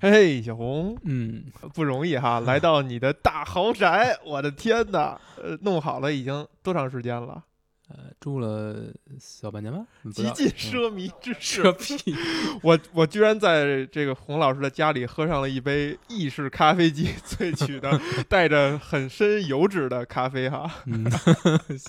[0.00, 1.44] 嘿，小红，嗯，
[1.74, 7.44] 不容易哈， 来到你的大豪宅，我的天哪，呃，弄好了已经多长时间了？
[7.90, 8.76] 呃，住了
[9.18, 9.84] 小半年吧，
[10.14, 12.14] 极尽奢靡之事， 奢屁，
[12.62, 20.70] 我我居然在这个洪老师的家里喝上了一杯意式咖啡机萃取的 带着很深油脂的咖啡哈。
[20.86, 21.04] 嗯，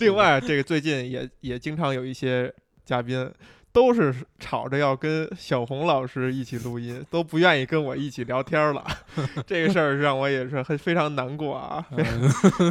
[0.01, 2.51] 另外，这个最近也也经常有一些
[2.83, 3.31] 嘉宾
[3.73, 8.85] 都是吵着要跟小红老师一起录音，都不愿意跟我一起聊天了。
[9.47, 11.85] 这个事儿让我也是很非常难过啊，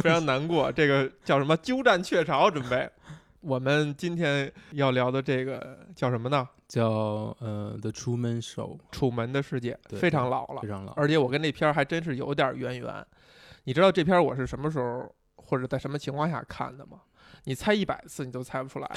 [0.01, 0.71] 非常难过。
[0.71, 1.55] 这个叫什么？
[1.57, 2.89] 鸠占鹊巢，准备。
[3.41, 6.47] 我们今天要聊的这个叫什么呢？
[6.67, 13.05] 叫呃《The Truman Show》，楚门的世界非常老了非，常老，而且我跟那片儿还真是有点渊源。
[13.63, 16.99] 你知道这片儿我是什么时候或者在什么情况下看的吗？
[17.43, 18.91] 你猜一百次你都猜不出来。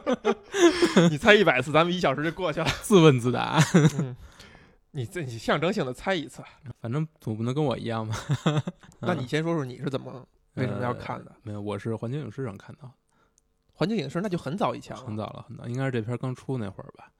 [1.10, 2.66] 你猜一百次，咱们一小时就过去了。
[2.82, 3.58] 自问自答，
[3.98, 4.16] 嗯，
[4.92, 6.42] 你这你象征性的猜一次，
[6.80, 8.16] 反正总不能跟我一样吧？
[9.00, 11.30] 那你先说说你是怎么为什么要看的？
[11.30, 12.92] 呃没有，我是环球影视上看到，
[13.72, 15.16] 环球影视那就很早以前了很。
[15.16, 17.10] 早了，很早，应该是这片刚出那会儿吧，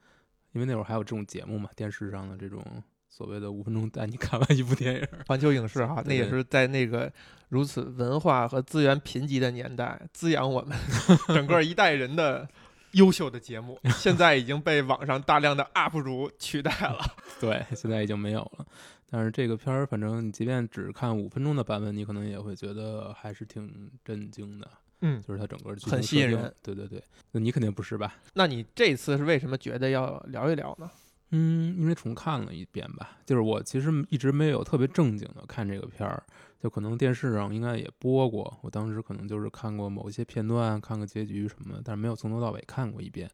[0.53, 2.63] 因为那会儿还有这种节目嘛，电视上的这种
[3.11, 7.11] 所谓的五分钟带你看完一部电影，环球影视哈， 那也是在那个
[7.49, 10.75] 如此文化和资源贫瘠的年代，滋养我们
[11.27, 12.47] 整个一代人的
[12.93, 16.99] 优秀的节目，现在已经被网上大量的 UP 主取代了。
[17.39, 18.65] 对，现在已经没有了。
[19.09, 24.65] 但是这个片儿，反正你即便只看五分钟的版本，你可能也会觉得还是挺震惊的。
[25.01, 26.53] 嗯，就是它整个剧很吸引人。
[26.63, 28.15] 对对对，那你肯定不是吧？
[28.33, 30.89] 那你这次是为什么觉得要聊一聊呢？
[31.31, 36.21] 嗯，因为重看了一遍吧，就是我其实一直没有特别正经的看这个片儿，
[36.59, 43.29] 就可能电视上应该也播过，我当时可能就是看过某一些片段，看个结局什么的，但是没有从头到尾看过一遍。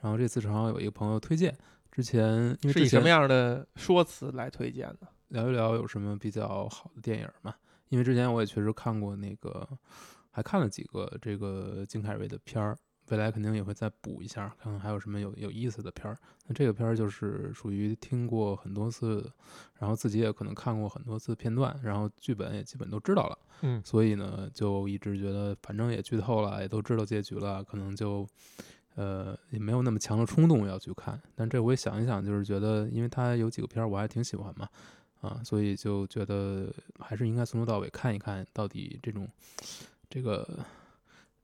[0.00, 1.54] 然后这次正好有一个朋友推荐，
[1.90, 5.08] 之前是以什么样的说辞来推荐的？
[5.28, 7.54] 聊一聊有什么比较好的电影嘛？
[7.88, 9.68] 因为之前我也确实看过那个，
[10.30, 12.78] 还看了几个这个金凯瑞的片儿，
[13.10, 16.16] 未来肯定也会再补一下，看看还有什么有有意思的片儿。
[16.46, 19.30] 那这个片儿就是属于听过很多次，
[19.78, 28.26] 然后自己也可能看过很多次片段，然后剧本也基本都知道了，嗯所以呢，就一直觉得反正也剧透了，也都知道结局了，可能就。
[28.96, 34.68] 呃，也没有那么强的冲动要去看，但这回想一想，就是觉得，因为它有几个片儿我还挺喜欢嘛，
[35.20, 39.26] 啊，所以就觉得还是应该从头到尾看一看到底这种
[40.10, 40.58] 这个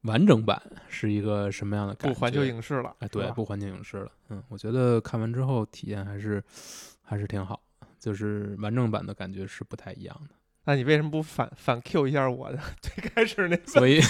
[0.07, 2.15] 完整版是一个什么样的感觉。
[2.15, 4.11] 不环球影视了，哎，对不环球影视了。
[4.31, 6.43] 嗯，我觉得看完之后体验还是
[7.03, 7.61] 还是挺好，
[7.99, 10.35] 就是完整版的感觉是不太一样的。
[10.69, 13.57] 那你为什么不反反 Q 一下我的最开始那？
[13.67, 14.01] 所以，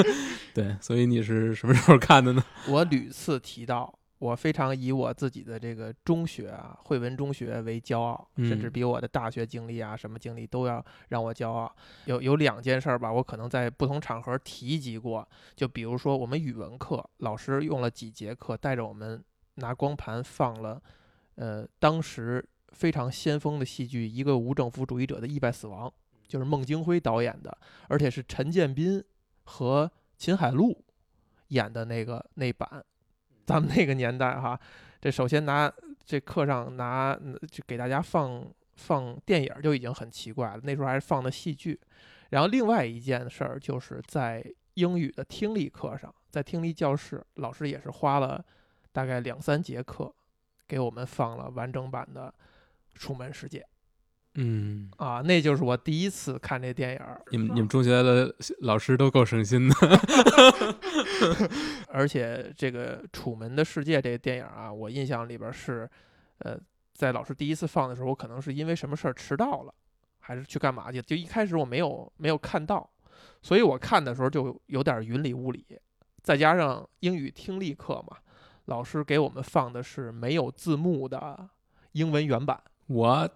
[0.54, 2.42] 对，所以你是什么时候看的呢？
[2.66, 11.72] 我屡次提到，我非常以我自己的这个中学啊，汇文中学为骄傲，甚至嗯比我的大学经历啊，什么经历都要让我骄傲。
[12.06, 19.22] 有有两件事儿吧，我可能在不同场合提及过，就比如说我们语文课，老师用了几节课带着我们
[19.54, 20.82] 拿光盘放了，
[21.36, 25.88] 呃，当时非常先锋的戏剧《一个无政府主义者的意外死亡》，
[26.26, 29.00] 就是孟京辉导演的，而且是陈建斌
[29.44, 30.84] 和秦海璐
[31.48, 32.84] 演的那个那版。
[33.48, 34.60] 咱们那个年代哈，
[35.00, 35.72] 这首先拿
[36.04, 37.18] 这课上拿
[37.50, 41.80] 就给大家放放电影就已经很奇怪了，那时候还是放的戏剧。
[42.28, 44.44] 然后另外一件事儿就是在
[44.74, 48.44] 英语的听力课上，在听力教室，老师也是花了
[48.92, 50.14] 大概两三节课
[50.66, 52.30] 给我们放了完整版的
[53.00, 53.60] 《楚门世界》
[54.40, 57.20] 嗯，啊，那就是我第一次看这电影儿。
[57.32, 59.74] 你们你们中学的老师都够省心的。
[61.90, 65.90] 而且这个《楚门的世界》这个电影啊，我印象里边是，
[66.38, 66.56] 呃，
[66.94, 69.74] 在老师第一次放的时候，我可能是因为什么事儿迟到了，
[70.20, 71.02] 还是去干嘛去？
[71.02, 72.88] 就一开始我没有没有看到，
[73.42, 75.66] 所以我看的时候就有点云里雾里。
[76.22, 78.16] 再加上英语听力课嘛，
[78.66, 81.48] 老师给我们放的是没有字幕的
[81.90, 83.32] 英文原版，What？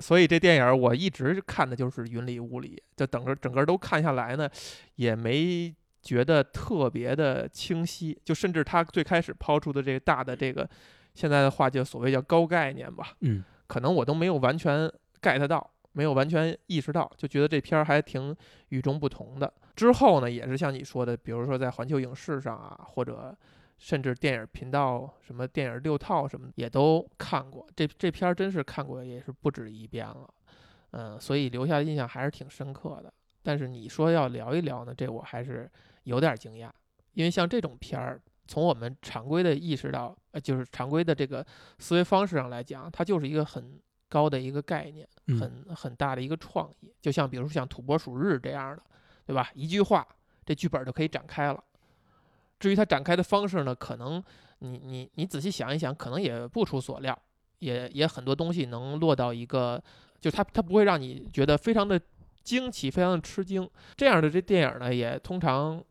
[0.00, 4.48] 所以这电影我一直看的就是云里雾里，就整个整个都看下来呢，
[4.96, 10.68] 也没觉得特别的清晰，就甚至他最开始抛出的这个大的这个，
[11.14, 14.90] 现在的话就所谓叫高概念吧，嗯可能我都没有完全
[15.20, 18.34] get 到，没有完全意识到，就觉得这片儿还挺
[18.70, 19.52] 与众不同的。
[19.76, 23.36] 之后呢，也是像你说的，比如说在环球影视上啊，或者
[23.78, 27.66] 甚至电影频道什么电影六套什么也都看过。
[27.76, 30.28] 这这片儿真是看过也是不止一遍了，
[30.90, 33.12] 嗯，所以留下的印象还是挺深刻的。
[33.42, 35.70] 但是你说要聊一聊呢，这我还是
[36.02, 36.68] 有点惊讶，
[37.14, 41.46] 因为像这种片儿，从我们常规的意识到，呃，就是常规的这个
[41.78, 46.92] 思维方式上来讲，它就是一个很高的一个概念，嗯很很大的一个创意。
[47.00, 48.82] 就像比如说像土拨鼠日这样的，
[49.24, 49.48] 对吧？
[49.54, 50.06] 一句话，
[50.44, 51.62] 这剧本就可以展开了。
[52.58, 54.22] 至于它展开的方式呢，可能
[54.58, 57.16] 你你你仔细想一想，可能也不出所料，
[57.58, 59.82] 也也很多东西能落到一个，
[60.20, 62.00] 就它它不会让你觉得非常的
[62.42, 63.68] 惊奇，非常的吃惊。
[63.96, 65.82] 这样的这电影呢，也通常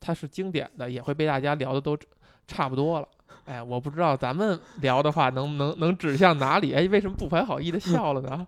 [0.00, 1.96] 它是经典的，也会被大家聊的都
[2.46, 3.08] 差不多了。
[3.44, 6.72] 哎，我不知道咱们聊的话能能能指向哪里？
[6.74, 8.46] 哎，为什么不怀好意的笑了呢？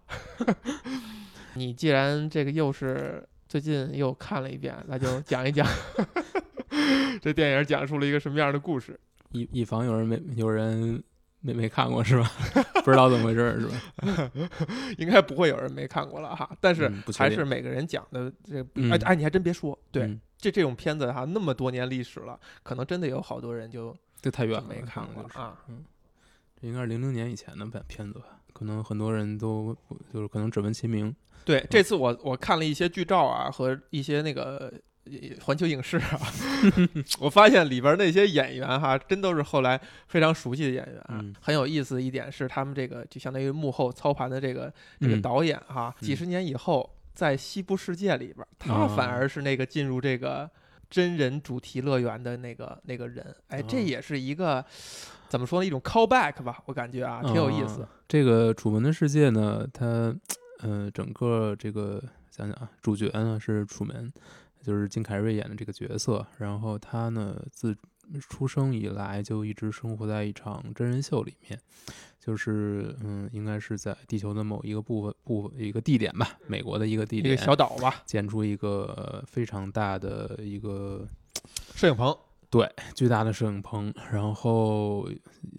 [1.54, 5.66] 你既然这个又是最近又看了一遍，那就讲一讲
[7.20, 8.98] 这电影讲述了一个什么样的故事。
[9.32, 11.02] 以以防有人没有人
[11.40, 12.30] 没没看过是吧？
[12.84, 14.30] 不知道怎么回事儿是吧？
[14.98, 18.60] 应该不会有人没看过了哈，但是还是每个人讲的这
[18.90, 25.58] 哎哎，你还真别说，对，嗯这这种片子哈，那么多年历史了，可能真的有好多人就这太远了，没看过啊。
[25.68, 25.84] 嗯
[26.60, 28.40] 这应该是零零年以前的片片子吧？
[28.52, 29.76] 可能很多人都
[30.12, 31.14] 就是可能只闻其名。
[31.44, 34.72] 对，这次我我看了一些剧照啊和一些那个呃
[35.42, 36.20] 环球影视啊，
[37.20, 41.18] 我发现里边那些演员哈，真都是后来非常熟悉的演员啊。
[41.20, 50.48] 嗯很有意思的一点是，他们这个就相当于幕后操盘的这个这个嗯导演哈，几嗯十年以后在西部世界里边，他啊反而是那个进入这个
[50.90, 53.34] 真人主题乐园的那个那个人。
[53.48, 54.64] 哎，这哦也是一个
[55.28, 55.66] 怎么说呢？
[55.66, 57.88] 一种 callback 吧，我感觉啊，挺有意思啊。
[58.06, 60.14] 这个《楚门的世界》呢，它
[60.60, 64.10] 呃整个这个想想啊，主角呢是楚门，
[64.68, 66.26] 就是金凯瑞演的这个角色。
[66.36, 67.74] 然后他呢自
[68.20, 71.58] 出生以来就一直生活在一场真人秀里面，
[72.20, 81.08] 就是嗯，应该是在地球的某一个部分部一个地点吧，美国的一个地一个，小岛吧，建出一个呃非常大的一个
[81.74, 82.14] 摄影棚。
[82.50, 85.06] 对巨大的摄影棚，然后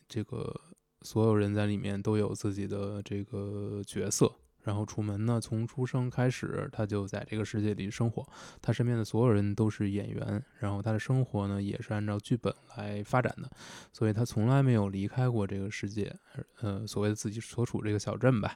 [0.07, 0.59] 这个
[1.03, 4.31] 所有人在里面都有自己的这个角色。
[4.69, 8.23] 然后楚门呢，从出生开始，他就在这个世界里生活，
[8.61, 13.49] 他身边的所有人都是演员，然后他的生活呢也是按照剧本来发展的，
[13.91, 16.15] 所以他从来没有离开过这个世界，
[16.61, 18.55] 呃，所谓的自己所处这个小镇吧。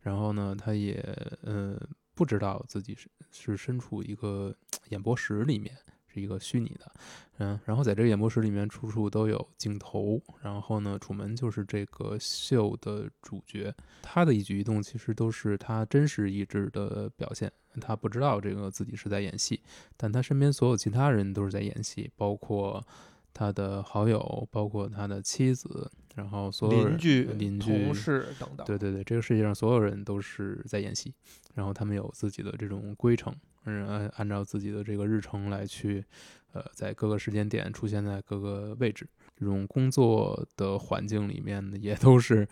[0.00, 0.98] 然后呢，他也
[1.42, 1.78] 呃
[2.14, 4.56] 不知道自己是是身处一个
[4.88, 5.76] 演播室里面，
[6.12, 6.92] 是一个虚拟的，
[7.38, 10.20] 嗯，然后在这个演播室里面，处处都有镜头。
[10.42, 13.72] 然后呢，楚门就是这个秀的主角，
[14.02, 17.50] 他的一举一动其实都是他真实意志的表现。
[17.80, 19.62] 他不知道这个自己是在演戏，
[19.96, 22.84] 但他身边所有其他人都是在演戏，包括
[23.32, 28.66] 他的好友，包括他的妻子，然后所有人邻居、邻居、同事等等。
[28.66, 31.14] 对对对，这个世界上所有人都是在演戏，
[31.54, 33.34] 然后他们有自己的这种规程，
[33.64, 36.04] 嗯，按按照自己的这个日程来去，
[36.52, 39.06] 呃，在各个时间点出现在各个位置。
[39.36, 42.46] 这种工作的环境里面呢，也都是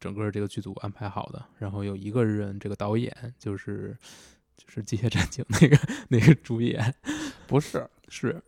[0.00, 1.46] 整个这个剧组安排好的。
[1.58, 3.96] 然后有一个人，这个导演就是
[4.56, 5.78] 就是《机械战警》那个
[6.08, 6.92] 那个主演，
[7.46, 8.42] 不是，是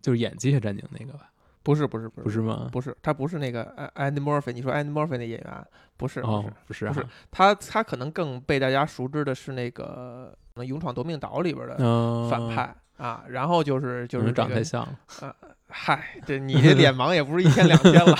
[0.00, 1.32] 就是演《机械战警》那个吧？
[1.68, 2.66] 不是，不是，不是，不是吗？
[2.72, 3.62] 不是，他不是那个
[3.92, 4.52] 安 Andy Murphy。
[4.52, 5.66] 你说 Andy Murphy 那演员，
[5.98, 10.34] 不是，不哦是，，不是啊，不是他，他可能更被大家熟知的是那个
[10.64, 13.22] 《勇闯夺命岛》里边的嗯，反派啊。
[13.28, 15.36] 然后就是就是长那个太像了。
[15.68, 18.16] 嗨，这你这脸盲也不是一天两天了。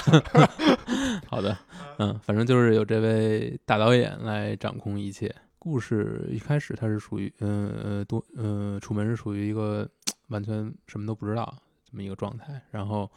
[1.27, 1.57] 好的，
[1.97, 5.35] 嗯，反正就是有这位大导演来掌控一切。
[5.59, 9.89] 故事一开始他是属于，嗯呃多，呃，楚门是属于一个
[10.29, 11.51] 完全什么都不知道
[11.91, 13.11] 这么一个状态，然后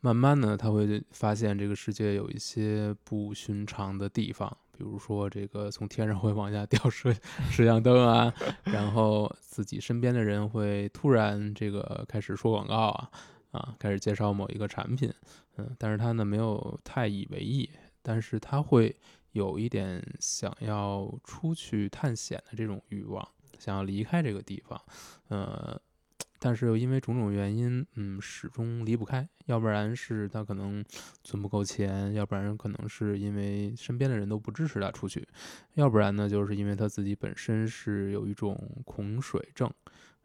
[0.00, 7.12] 慢慢的，他会发现这个世界有一些不寻常的地方，比如说这个从天上会往下掉摄
[7.50, 8.32] 摄像灯啊，
[8.64, 13.10] 然后自己身边的人会突然这个开始说广告啊，
[13.52, 15.12] 啊，开始介绍某一个产品，
[15.56, 17.68] 嗯，但是他呢没有太以为意，
[18.02, 18.94] 但是他会
[19.32, 23.26] 有一点想要出去探险的这种欲望，
[23.58, 24.80] 想要离开这个地方，
[25.28, 25.80] 呃，
[26.38, 30.84] 但是又因为种种原因，嗯，始终离不开，要不然是他可能
[31.24, 35.26] 存不够钱，要不然可能是因为身边的人都不支持他出去，
[35.74, 39.70] 要不然呢，就是因为他自己本身是有一种恐水症。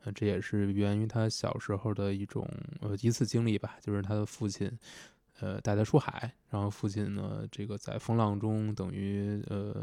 [0.06, 2.46] 呃，这也是源于他小时候的一种
[2.82, 4.70] 呃一次经历吧，就是他的父亲，
[5.40, 9.82] 呃带他出海，然后父亲呢这个在风浪中等于呃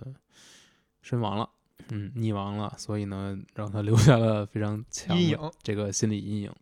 [1.01, 1.49] 身亡了，
[1.89, 6.53] 嗯溺亡了，所以呢让他留下了非常强的阴影这个心理阴影。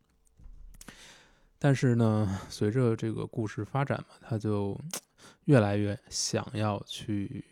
[1.58, 4.80] 但是呢，随着这个故事发展嘛，他就
[5.46, 7.44] 越来越想要去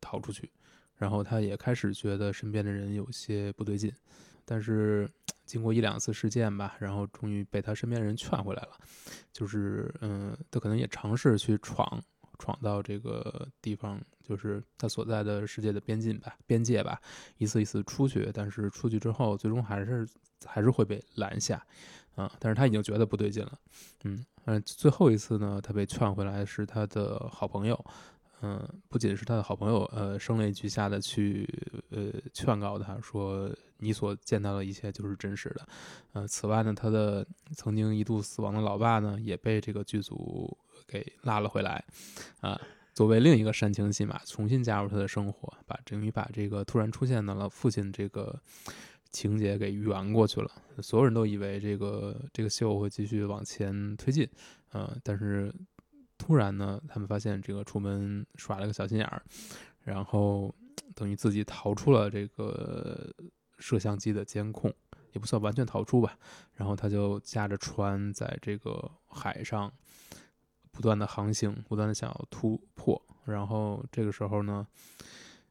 [0.00, 0.50] 逃出去，
[0.96, 3.92] 然后他也开始觉得身边的人有些不对劲，
[4.46, 5.06] 但是
[5.44, 8.70] 经过一两次事件吧，然后终于被他身边人劝回来了。
[9.30, 12.02] 就是嗯，他可能也尝试去闯
[12.40, 17.00] 闯到这个地方，就是他所在的世界的边境吧，边界吧，
[17.36, 20.08] 一次一次出去，但是出去之后，最终还是
[20.44, 21.64] 还是会被拦下，
[22.16, 23.58] 啊，但是他已经觉得不对劲了，
[24.04, 27.84] 嗯，嗯，最后一次呢，他被劝回来是他的好朋友。
[28.42, 31.46] 嗯，不仅是他的好朋友，呃，声泪俱下的去，
[31.90, 35.68] 呃，劝告他说，你所见到的一切就是真实的。
[36.14, 40.56] 呃，此外呢，他的曾经一度死亡的老爸呢，也被这个剧组
[40.90, 41.84] 给拉了回来，
[42.40, 42.60] 啊，
[42.92, 48.38] 作为另一个煽情戏码，重新加入他的生活，把等于把这个突然出现的了父亲这个
[49.10, 50.50] 情节给圆过去了。
[50.82, 54.28] 所有人都以为这个这个秀会继续往前推进，
[54.72, 55.54] 呃，但是。
[56.22, 59.22] 突然呢，他们发现这个楚门耍了个小心眼儿，
[59.82, 60.54] 然后
[60.94, 63.10] 等于自己逃出了这个
[63.58, 64.70] 摄像机的监控，
[65.12, 66.18] 也不算完全逃出吧。
[66.52, 69.72] 然后他就驾着船在这个海上
[70.80, 72.98] 不断的航行，不断的想要突破。
[73.26, 74.66] 然后这个时候呢，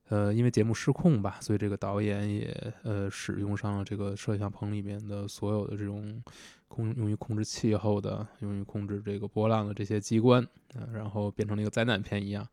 [0.08, 6.24] 呃，因为节目失控吧，所以这个导演也呃使用上了这个摄像棚里面的所有的这种。
[6.68, 12.48] 控用于控制气候的，用于控制这个波浪的这些机关，嗯，然后变成了一个灾难片一样。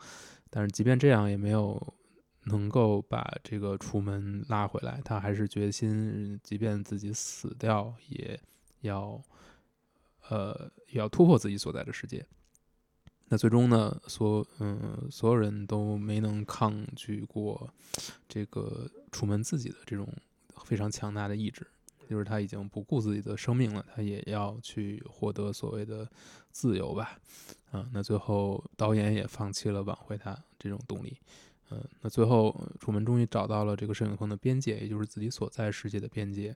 [0.48, 1.94] 但是即便这样，也没有
[2.44, 5.02] 能够把这个楚门拉回来。
[5.04, 8.40] 他还是决心，即便自己死掉，也
[8.80, 9.20] 要，
[10.30, 12.24] 呃，也要突破自己所在的世界。
[13.28, 17.68] 那最终呢，所嗯，所有人都没能抗拒过
[18.28, 20.08] 这个楚门自己的这种
[20.64, 21.66] 非常强大的意志。
[22.08, 26.08] 就是他已经不顾自己的生命了，他也要去获得所谓的
[26.52, 27.18] 自由吧，
[27.72, 31.18] 啊，那最后导演也放弃了挽回他这种动力，
[31.70, 36.54] 嗯，那最后楚门终于找到了这个摄影棚的边界，也就是自己所在世界的边界。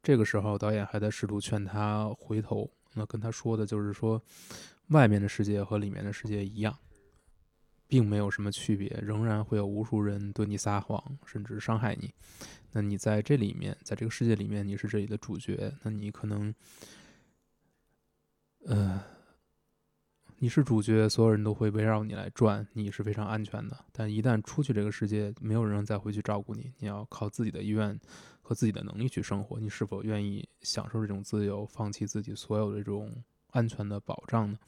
[0.00, 4.22] 这个时候导演还在试图劝他回头，那跟他说的就是说，
[4.88, 6.78] 外面的世界和里面的世界一样，
[7.88, 12.12] 并没有什么区别，仍然会有无数人对你撒谎，甚至伤害你。
[12.72, 15.72] 那你在这里面，在这个世界里面，你是这里的主角。
[15.82, 16.54] 那你可能，
[18.66, 19.02] 呃，
[20.38, 23.84] 你是主角，所有人都会围绕你来转，你是非常安全的。
[23.92, 27.98] 但一旦出去这个世界，没有人再回去照顾你，你要靠自己的意愿
[28.42, 29.58] 和自己的能力去生活。
[29.58, 33.24] 你是否愿意享受这种自由，放弃自己所有的这种
[33.56, 34.58] 安全的保障呢？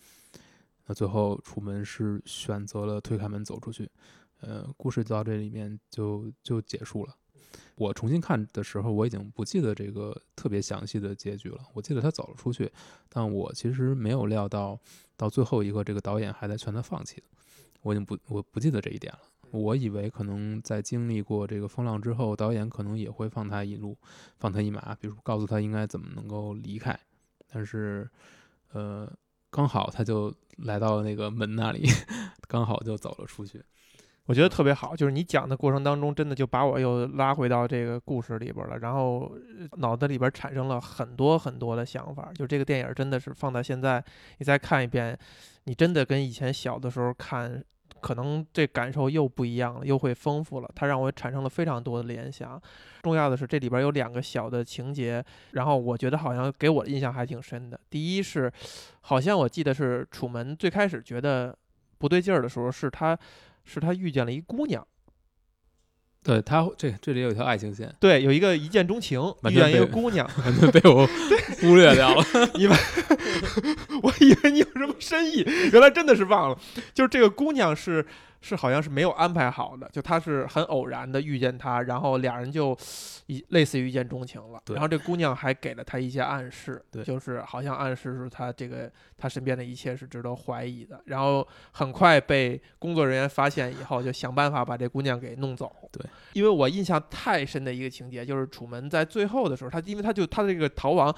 [0.87, 3.91] 那最后，楚门是选择了推开门走出去。
[4.41, 7.15] 呃，故事到这里面就就结束了。
[7.75, 11.61] 我重新看的时候，我已经不记得这个特别详细的结局了。
[11.75, 12.73] 我记得他走了出去，
[13.11, 14.81] 但我其实没有料到，
[15.19, 17.23] 到最后一个这个导演还在劝他放弃。
[17.83, 19.21] 我已经不我不记得这一点了。
[19.51, 23.97] 我以为可能在经历过这个风浪之后，导演可能也会放他一路，
[24.39, 26.99] 放他一马，比如告诉他应该怎么能够离开。
[27.51, 28.09] 但是，
[28.73, 29.11] 呃，
[29.51, 31.87] 刚好他就来到了那个门那里，
[32.49, 33.63] 刚好就走了出去。
[34.27, 39.33] 我觉得特别好，就是你讲的过程当中，真的就把我又拉回到这个故事里边了，然后
[39.79, 42.31] 脑子里边产生了很多很多的想法。
[42.35, 44.05] 就这个电影真的是放到现在，
[44.37, 45.19] 你再看一遍，
[45.65, 47.65] 你真的跟以前小的时候看，
[48.01, 50.71] 可能这感受又不一样了，又会丰富了。
[50.75, 52.61] 它让我产生了非常多的联想。
[53.03, 57.79] 重要的是这里边有两个小的情节，然后我觉得好像给我的印象还挺深的。
[57.91, 58.53] 第一是，
[59.03, 61.57] 好像我记得是楚门最开始觉得
[61.99, 63.19] 不对劲儿的时候，是他。
[63.71, 64.83] 是他遇见了一姑娘，
[66.25, 69.21] 对他这这里有一条爱情线，对，有一个一见钟情，
[69.51, 71.07] 遇见一个姑娘，完全被我
[71.61, 72.25] 忽略掉了。
[72.55, 72.77] 你们，
[74.03, 76.59] 我以为你有什么深意，原来真的是忘了，
[76.93, 78.07] 就是这个姑娘是。
[78.41, 82.77] 是好像是没有安排好的，就他是很偶然的遇见他，然后俩人就
[83.27, 84.63] 一类似于一见钟情了。
[84.69, 91.01] 然后这姑娘还给了他一些暗示，就是好像暗示说他这个他身边的一切是值得怀疑的。
[91.07, 95.71] 然后很快被工作人员发现以后，就想办法把这姑娘给弄走。
[95.91, 101.15] 对，因为我印象太深的一个情节就是楚门在最后的时候，他因为他就他的这个逃亡。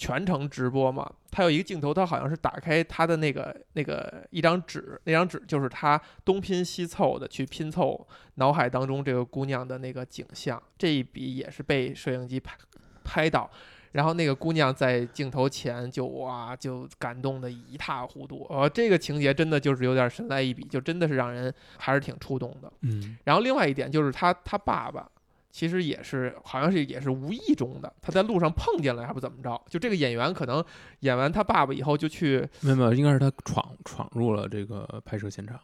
[0.00, 10.60] 全程直播嘛，他有一个镜头，他好像是打开他的那个那个一张纸，那张纸就是他东拼西凑的去拼凑脑海当中这个姑娘的那个景象。
[10.78, 12.56] 这一笔也是被摄影机拍
[13.04, 13.50] 拍到，
[13.92, 18.46] 然后那个姑娘在镜头前就哇就感动的一塌糊涂。
[18.48, 22.72] 呃，这个情节真的就是有点神来一笔，就真的是让人还是挺触动的。
[22.80, 25.06] 嗯，然后另外一点就是他他爸爸。
[25.50, 29.60] 其实也是，好像是也是无意中的，他在路上碰见了，还不怎么着。
[29.68, 30.64] 就这个演员可能
[31.00, 35.58] 演完他爸爸以后就去，没有没有，应该是他闯闯入了这个拍摄现场，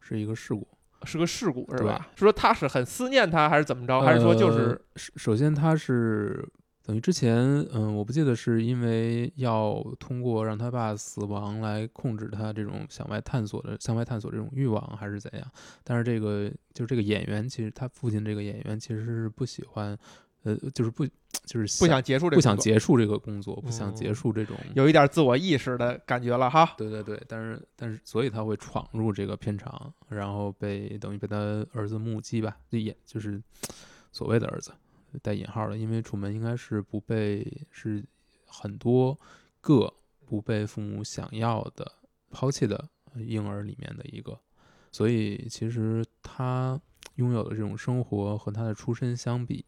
[0.00, 0.66] 是一个事故，
[1.04, 2.08] 是个事故是吧？
[2.14, 4.00] 是说他是很思念他，还是怎么着？
[4.00, 6.48] 还是说就是首先他是
[6.86, 7.34] 等于之前，
[7.72, 15.50] 嗯，我不记得是因为要通过让他爸死亡来控制他这种向外探索的向外探索这种欲望，还是怎样？
[15.82, 19.96] 但是这个就是这个演员，其实他父亲这个演员其实是不喜欢，
[20.42, 21.06] 呃，就是不
[21.46, 24.54] 就是不想结束这个不想工作结束这个工作，不想结嗯束这种。
[24.74, 26.74] 有一点自我意识的感觉了哈。
[26.76, 33.42] 对对对，但是但是，所以他会闯入这个片场，然后被等于被他儿子目击吧，就演就是
[34.12, 34.70] 所谓的儿子
[35.22, 38.04] 带引号的，因为楚门应该是不被是
[38.46, 39.18] 很多
[39.60, 39.92] 个
[40.26, 41.90] 不被父母想要的
[42.30, 44.38] 抛弃的婴儿里面的一个，
[44.90, 46.80] 所以其实他
[47.16, 49.64] 拥有的这种生活和他的出身相比，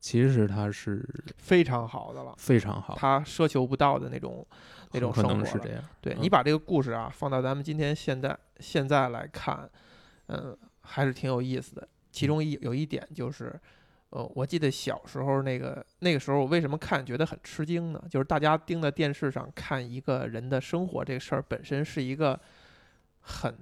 [0.00, 1.08] 其实他是
[1.38, 4.46] 非常好的了，非常好，他奢求不到的那种
[4.92, 5.82] 那种生活了能是这样。
[5.82, 9.68] 嗯对你把这个故事啊放到咱们今天现在现在来看，
[10.26, 11.88] 嗯，还是挺有意思的。
[12.10, 13.58] 其中一有一点就是，
[14.10, 18.02] 呃，我记得小时候那个那个时候，我为什么看觉得很吃惊呢？
[18.08, 22.38] 就是大家盯在电视上看一个人的生活这个事儿本身是一个
[23.20, 23.54] 很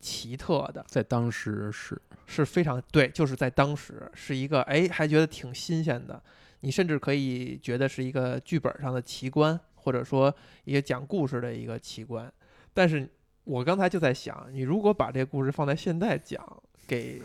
[0.00, 6.20] 奇特的，在当时是是非常对，就是在当时是一个哎，还觉得挺新鲜的。
[6.64, 12.32] 你甚至可以觉得是一个剧本上的奇观，或者说一个讲故事的一个奇观。
[12.74, 13.08] 但是
[13.44, 16.44] 我刚才就在想，你如果把这个故事放在现在讲，
[16.86, 17.22] 给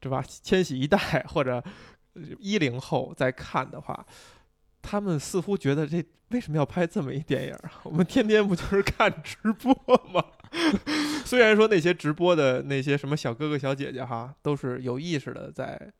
[0.00, 0.24] 对吧？
[0.42, 0.98] 千禧一代
[1.28, 1.62] 或者
[2.38, 4.06] 一零后在看的话，
[4.82, 7.70] 他们似乎觉得这为什么要拍这么一电影儿？
[7.84, 9.74] 我们天天不就是看直播
[10.12, 10.24] 吗？
[11.24, 15.90] 虽然说那些直播的那些什么小哥哥小姐姐哈，都是有意识的在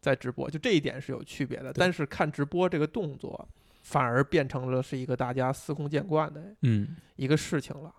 [0.00, 1.72] 在直播，就这一点是有区别的。
[1.72, 3.48] 但是看直播这个动作，
[3.82, 7.94] 反而变成了是一个大家司空见惯的嗯一个事情了。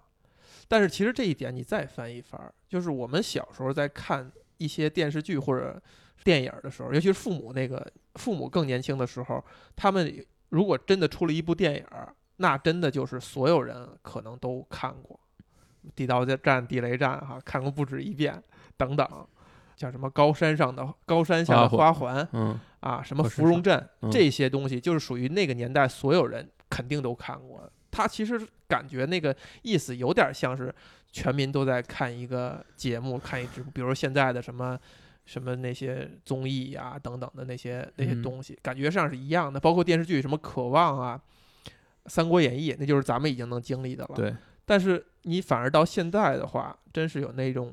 [0.68, 5.82] 但是其实这一点你再翻一翻，就是我们小时候在看一些电视剧或者
[6.24, 7.86] 电影的时候，尤其是父母那个
[8.16, 9.44] 父母更年轻的时候，
[9.76, 11.86] 他们如果真的出了一部电影，
[12.38, 15.20] 那真的就是所有人可能都看过，
[15.96, 18.42] 《地道战》《地雷战》哈，看过不止一遍
[18.78, 19.08] 等等。
[19.76, 27.72] 叫什么高山上的高山下的花环嗯啊，什么芙蓉镇嗯这些东西，就是属于那个年代所有人肯定都看过。
[27.90, 30.74] 他其实感觉那个意思有点像是
[31.14, 34.78] 全民都在看一个节目，看一直播，比如现在的什么
[35.30, 39.60] 什么那些综艺呀、等等的那些那些嗯东西，感觉上是一样的。
[39.60, 41.22] 包括电视剧什么《渴望》啊，
[42.08, 44.16] 《三国演义》，那就是咱们已经能经历的了。
[44.16, 47.72] 对，但是你反而到现在的话，真是有那种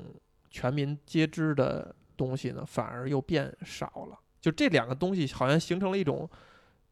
[0.51, 4.19] 全民皆知的东西呢，反而又变少了。
[4.39, 6.29] 就这两个东西好像形成了一种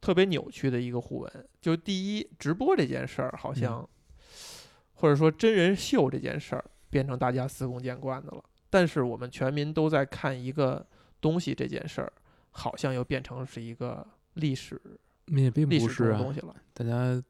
[0.01, 1.47] 特别扭曲的一个互文。
[1.61, 3.87] 就第一，直播这件事儿好像，
[4.95, 8.43] 或者说真人秀这件事儿，变成大家司空见惯的了。
[8.75, 10.85] 但是我们全民都在看一个
[11.21, 12.11] 东西这件事儿，
[12.51, 14.77] 好像又变成是一个历史
[15.27, 16.53] 也并历史中不是啊，的东西了。
[16.73, 17.23] 大家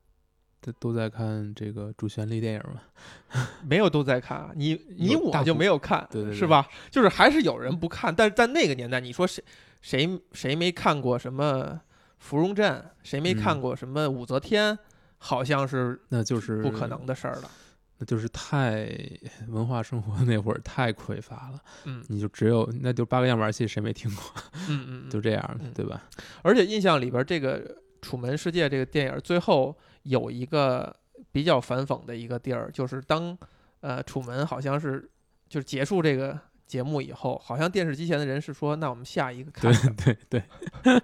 [0.60, 2.82] 都都在看这个主旋律电影嘛。
[3.64, 6.68] 没有都在看啊，你你大我就没有看，对对对是吧？
[6.90, 9.44] 就是还是有人不看，但是在那个年代，你说谁
[9.84, 11.80] 谁谁没看过什么
[12.18, 14.76] 芙蓉镇，谁没看嗯过什么武则天，
[15.20, 17.52] 好像是那就是不可能的事儿了。
[17.98, 18.90] 那就是太
[19.48, 22.04] 文化生活 那会儿太匮乏了，嗯。
[22.08, 24.24] 你就只有那就八个样板戏谁没听过，
[24.70, 25.72] 嗯嗯，就这样的，嗯。
[25.74, 26.04] 对吧？
[26.42, 27.60] 而且印象里边这个
[28.02, 30.96] 《楚门世界》这个电影最后有一个
[31.32, 33.38] 比较反讽的一个地儿，就是当
[33.82, 35.10] 呃楚门好像是
[35.48, 40.42] 就是结束这个节目以后，好像电视机前的人是说，那我们下一个看对对
[40.84, 41.02] 对。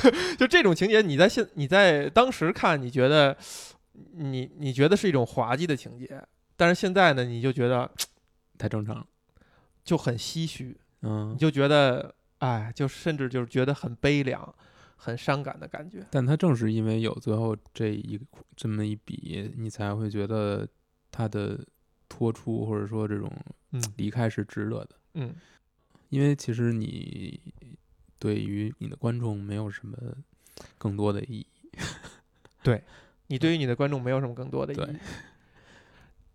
[0.00, 3.36] 就，就这种情节，你在现你在当时看，你觉得
[4.12, 6.22] 你你觉得是一种滑稽的情节，
[6.56, 7.90] 但是现在呢，你就觉得
[8.58, 9.06] 太正常了。
[9.82, 14.54] 就很唏嘘，嗯你，就觉得哎，就甚至就是觉得很悲凉、
[14.96, 16.06] 很伤感的感觉。
[16.10, 18.20] 但他正是因为有最后这一
[18.54, 20.68] 这么一笔，你才会觉得
[21.10, 21.58] 他的
[22.08, 23.32] 脱出或者说这种
[23.72, 24.90] 嗯离开是值得的。
[25.14, 25.34] 嗯
[26.10, 27.40] 因为其实你
[28.18, 29.96] 对于你的观众没有什么
[30.76, 31.70] 更多的意义。
[33.30, 34.96] 你对于你的观众没有什么更多的意对义，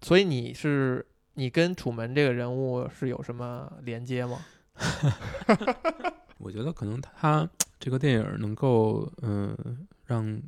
[0.01, 4.39] 所以你是你跟楚门这个人物是有什么连接吗？
[6.39, 10.41] 我觉得可能他这个电影能够嗯、让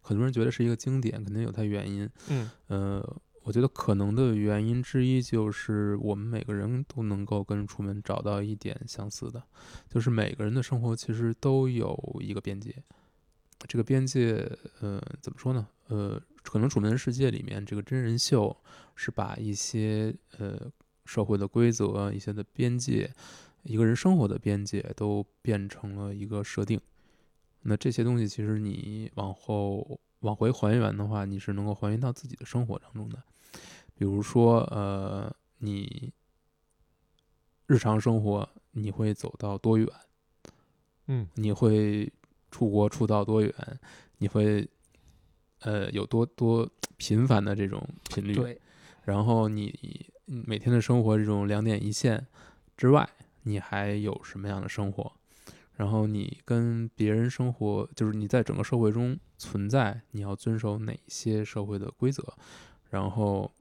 [0.00, 2.08] 很多人觉得是一个经典，肯定有它原因。
[2.28, 9.42] 嗯呃，我觉得可能的原因之一就是我们每个人都能够跟楚门找到一点相似的，
[9.88, 12.72] 就是每个人的生活其实都有一个边界。
[13.66, 14.48] 这个边界，
[14.80, 15.66] 呃，怎么说呢？
[15.88, 18.56] 呃，可能《楚门世界》里面这个真人秀
[18.94, 20.70] 是把一些呃
[21.04, 23.12] 社会的规则、一些的边界、
[23.62, 26.80] 一个人生活的边界都变成了一个设定。
[27.62, 33.22] 那这些东西其实你往后往回还原的话，你是能够还原到自己的生活当中的。
[33.94, 36.12] 比如说，呃，你
[37.66, 39.88] 日常生活你会走到多远？
[41.06, 42.12] 嗯，你会
[42.50, 43.52] 出国出到多远？
[44.18, 44.68] 你会
[45.60, 48.34] 呃有多多频繁的这种频率？
[48.34, 48.60] 对，
[49.04, 52.26] 然后你每天的生活这种两点一线
[52.76, 53.08] 之外，
[53.42, 55.12] 你还有什么样的生活？
[55.76, 62.34] 然后你跟别人生活，就是你在整个社会中存在，你要遵守哪些社会的规则？
[62.90, 63.52] 然后，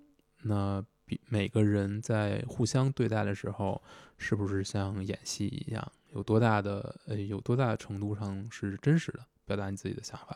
[0.42, 3.80] 那比每个人在互相对待的时候，
[4.18, 10.36] 是不是像演戏一样，有多大的呃，有多大程度上是真实的表达你自己的想法？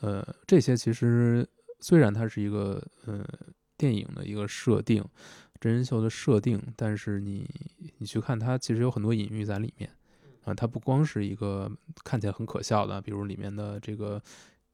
[0.00, 1.48] 呃，这些其实
[1.80, 3.26] 虽然它是一个呃
[3.76, 5.04] 电影的一个设定，
[5.60, 7.48] 真人秀的设定，但是你
[7.98, 9.90] 你去看它，其实有很多隐喻在里面。
[10.44, 11.70] 啊，它不光是一个
[12.04, 14.22] 看起来很可笑的，比如里面的这个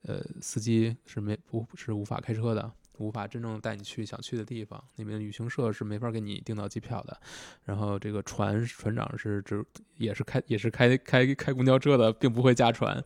[0.03, 4.83] 呃司机是没不是无法开车的，无法真正带你去想去的地方。
[4.97, 7.21] 里面的旅行社是没法给你订到机票的。
[7.65, 9.65] 然后这个船船长是只
[9.97, 13.03] 也是开也是开开开公交车的，并不会驾船。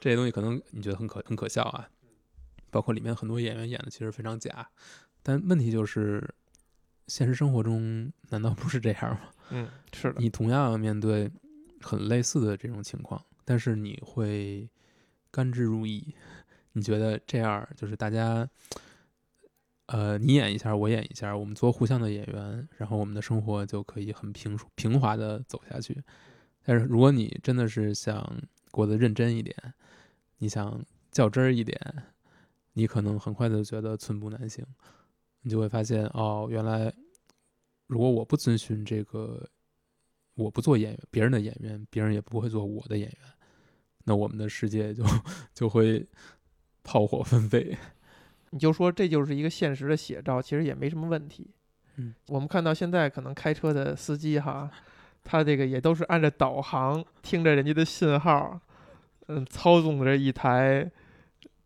[0.00, 1.88] 这些东西可能你觉得很可很可笑啊，
[2.70, 4.68] 包括里面很多演员演的其实非常假。
[5.22, 6.28] 但问题就是，
[7.06, 9.30] 现实生活中难道不是这样吗？
[9.50, 11.30] 嗯，是的，你同样要面对
[11.80, 14.68] 很类似的这种情况，但是你会
[15.30, 16.04] 甘之如饴。
[16.74, 18.48] 你觉得这样就是大家，
[19.92, 26.02] 呃，你演一下，我演一下，我们做互相的演员，然后我们的生活就可以很平平滑的走下去。
[26.64, 29.54] 但是如果你真的是想过得认真一点，
[30.38, 31.78] 你想较真儿一点，
[32.72, 34.64] 你可能很快就觉得寸步难行。
[35.42, 36.90] 你就会发现，哦，原来
[37.86, 39.46] 如果我不遵循这个，
[40.36, 43.18] 我不做演员，别人的演员，别人也不会做我的演员，
[44.04, 45.04] 那我们的世界就
[45.52, 46.08] 就会
[46.82, 47.76] 炮火纷飞。
[48.52, 51.50] 你就说这就是一个现实的写照，其实也没什么问题。
[51.96, 54.70] 嗯，我们看到现在可能开车的司机哈，
[55.24, 58.60] 他这个也都是按着导航，听着人家的信号，
[59.26, 60.90] 嗯，操纵着一台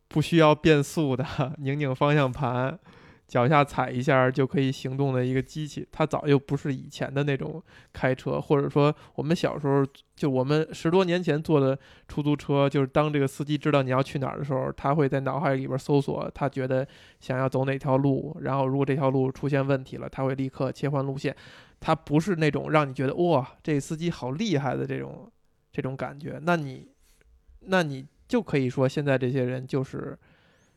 [0.08, 1.24] 不需要变速的
[1.58, 2.78] 拧拧方向盘，
[3.26, 5.86] 脚下踩一下就可以行动的一个机器。
[5.90, 7.62] 它早就不是以前的那种
[7.92, 9.84] 开车，或者说我们小时候
[10.14, 16.86] 就我们十多年前坐的出租车，就是当这个司机知道你要去哪儿的时候，他会在脑海里边搜索他觉得
[17.20, 21.34] 想要走哪条路，然后如果这条路出现问题了，他会立刻切换路线。
[21.78, 25.30] 他不是那种让你觉得哇，这司机好厉害的这种
[25.70, 26.40] 这种感觉。
[26.42, 26.88] 那你
[27.60, 30.18] 那你就可以说，现在这些人就是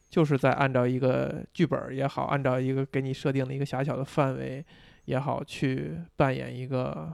[0.09, 4.65] 就是在按照一个剧本儿也好，按照一个给你设定的一个狭小的范围
[5.05, 7.13] 也好，去扮演一个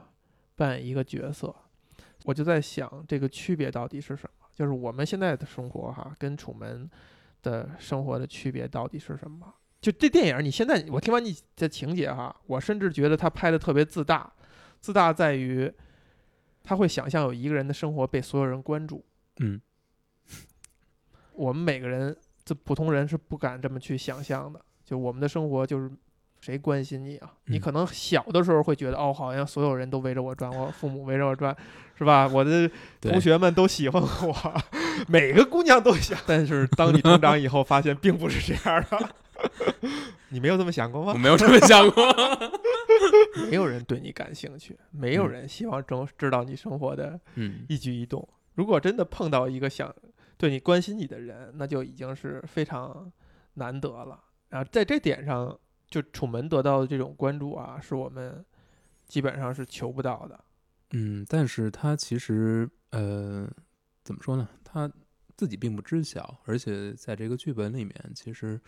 [0.55, 1.53] 扮演一个角色。
[2.23, 4.47] 我就在想，这个区别到底是什么？
[4.55, 6.89] 就是我们现在的生活哈，跟楚门
[7.43, 9.53] 的生活的区别到底是什么？
[9.81, 14.33] 就这电影，你现在我听完你的情节哈，我甚至觉得他拍的特别自大，
[14.79, 15.71] 自大在于
[16.63, 19.05] 他会想象有一个人的生活被所有人关注，
[19.37, 19.61] 嗯
[21.33, 24.61] 我们每个人这普通人是不敢这么去想象的。
[24.85, 25.91] 就我们的生活就是
[26.39, 27.33] 谁关心你啊？
[27.45, 31.55] 你嗯可能小的时候会觉得哦，好像所有人都围着我转，我父母围着我转，
[31.97, 32.27] 是吧？
[32.27, 32.69] 我的
[33.01, 34.61] 同学们都喜欢我，
[35.07, 36.17] 每个姑娘都想。
[36.27, 39.15] 但是当你成长以后，发现并不是这样的。
[40.29, 41.13] 你没有这么想过吗？
[41.13, 42.05] 我没有这么想过。
[43.49, 48.27] 没有人对你感兴趣，没有嗯人希望知知道你生活的嗯一举一动。
[48.53, 49.93] 如果真的碰到一个想
[50.37, 53.11] 对你关心你的人，那就已经是非常
[53.53, 54.23] 难得了。
[54.49, 55.57] 然后在这点上，
[55.89, 58.45] 就楚门得到的这种关注啊，是我们
[59.07, 60.43] 基本上是求不到的。
[60.91, 63.49] 嗯，但是他其实呃，
[64.03, 64.47] 怎么说呢？
[64.63, 64.91] 他
[65.35, 68.59] 自己并不知晓，而且在这个剧本里面，其实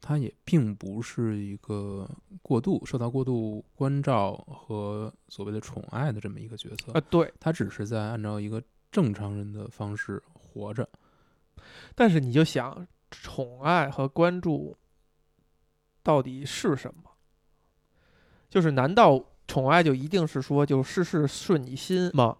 [0.00, 2.08] 他也并不是一个
[2.42, 6.92] 过度受到过度关照和所谓的宠爱的这么一个角色。
[6.92, 7.32] 啊，对。
[7.38, 10.86] 他只是在按照一个正常人的方式活着。
[11.94, 14.76] 但是你就想，宠爱和关注
[16.02, 17.10] 到底是什么？
[18.48, 22.36] 就是难道宠爱就一定是说就事事顺你心吗？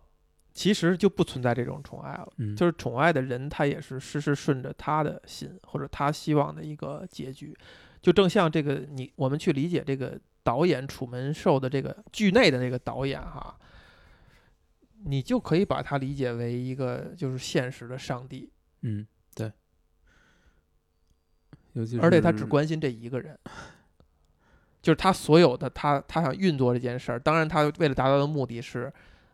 [0.53, 2.33] 其实就不存在这种宠爱了。
[2.39, 7.57] 嗯，就是宠爱的人，他也是事事顺着他的心，或者他希望的一个结局。
[8.03, 13.57] 就正像这个，你我们去理解这个导演楚门寿的这个剧内的那个导演哈，
[15.05, 18.51] 你就可以把它理解为一个就是现实的上帝，
[18.83, 19.20] 嗯，对。
[21.75, 23.39] 尤其是而且他只关心这一个人，
[24.83, 28.93] 就是他所有的他他想运作这件事儿，当然他为了达到的目的是，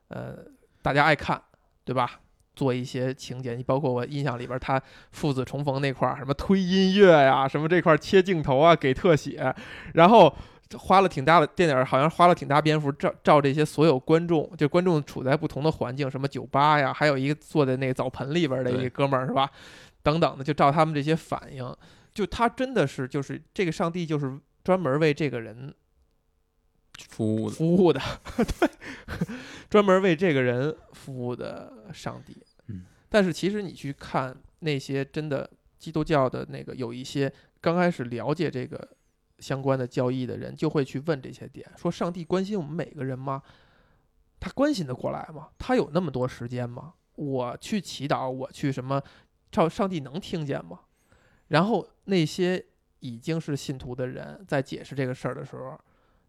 [0.09, 0.37] 呃，
[0.83, 1.41] 大家爱看，
[1.85, 2.21] 对吧？
[2.55, 3.55] 做一些情节。
[3.55, 4.81] 你包括我印象里边，他
[5.13, 9.55] 父子重逢那块儿，什么推音乐呀，什么这块儿切镜头啊，给特写，
[9.93, 10.35] 然后
[10.79, 19.51] 花了挺大的电影，好像花了挺大篇幅照照这些所有观众，就观众处在不同的环境，什么酒吧呀，还有一个坐在那个澡盆里边的一个哥们儿是吧？
[20.03, 21.63] 等等的，就照他们这些反应，
[22.17, 25.75] 就他真的是就是这个上帝就是专门为这个人
[27.11, 28.01] 服务的，服务的，
[28.59, 28.71] 对，
[29.69, 32.35] 专门为这个人服务的上帝。
[32.69, 35.49] 嗯，但是其实你去看那些真的
[35.79, 38.97] 基督教的那个，有一些刚开始了解这个
[39.41, 43.43] 相关的教义的人，就会去问这些点：说上帝关心我们每个人吗？
[44.41, 45.51] 他关心得过来吗？
[45.59, 46.95] 他有那么多时间吗？
[47.17, 49.03] 我去祈祷，我去什么，
[49.53, 50.81] 照上帝能听见吗？
[51.49, 52.65] 然后那些
[53.01, 55.79] 已经是信徒的人在解释这个事儿的时候，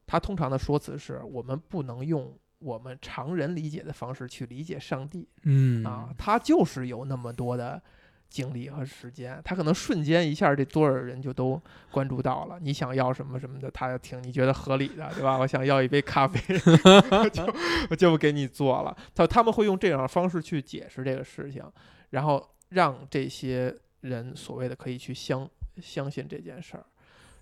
[0.06, 7.82] 他通常的说辞是我们不能用我们常人理解的方式去理解上帝嗯啊，他就是有那么多的
[8.30, 11.62] 精力和时间，他可能瞬间一下这多少人就都
[11.92, 15.38] 关注到了，你想要什么什么的，他要听你觉得合理的，对吧？
[15.38, 16.42] 我想要一杯咖啡，
[17.30, 18.98] 就 就给你做了。
[19.16, 21.64] 他他们会用这样的方式去解释这个事情，
[22.10, 25.50] 然后让这些人所谓的可以去相
[25.82, 26.86] 相信这件事儿。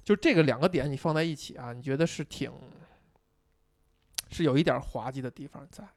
[0.04, 2.52] 就这个两个点你放在一起啊，你觉得是挺
[4.30, 5.88] 是有一点滑稽的地方在，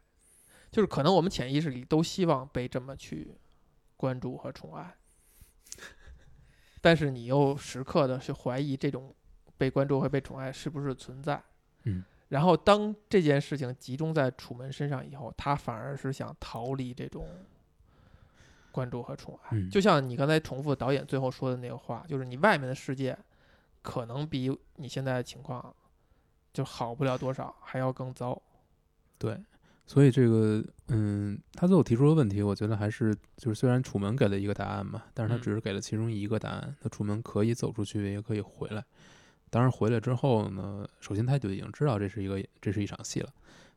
[0.70, 3.36] 就是可能我们潜意识里都希望被这么去
[3.96, 4.96] 关注和宠爱，
[6.80, 9.14] 但是你又时刻的去怀疑这种
[9.56, 11.42] 被关注和被宠爱是不是存在。
[11.84, 17.28] 嗯，然后当这件事情集中在楚门身上以后，他反而是想逃离这种
[18.78, 19.48] 关注和宠爱。
[19.58, 23.18] 嗯就像你刚才重复导演最后说的那个话，就是你外面的世界
[23.82, 25.74] 可能比你现在的情况
[26.52, 28.40] 就好不了多少，还要更糟。
[29.18, 29.36] 对，
[29.84, 36.76] 所以这个，嗯，他最后提出的问题，我觉得还是就是虽然楚门给了一个答案嘛，但是他嗯只是给了其中一个答案。
[36.82, 38.84] 那楚门可以走出去，也可以回来。
[39.50, 43.30] 当然回来之后呢，首先他就已经知道这是一个这是一场戏了。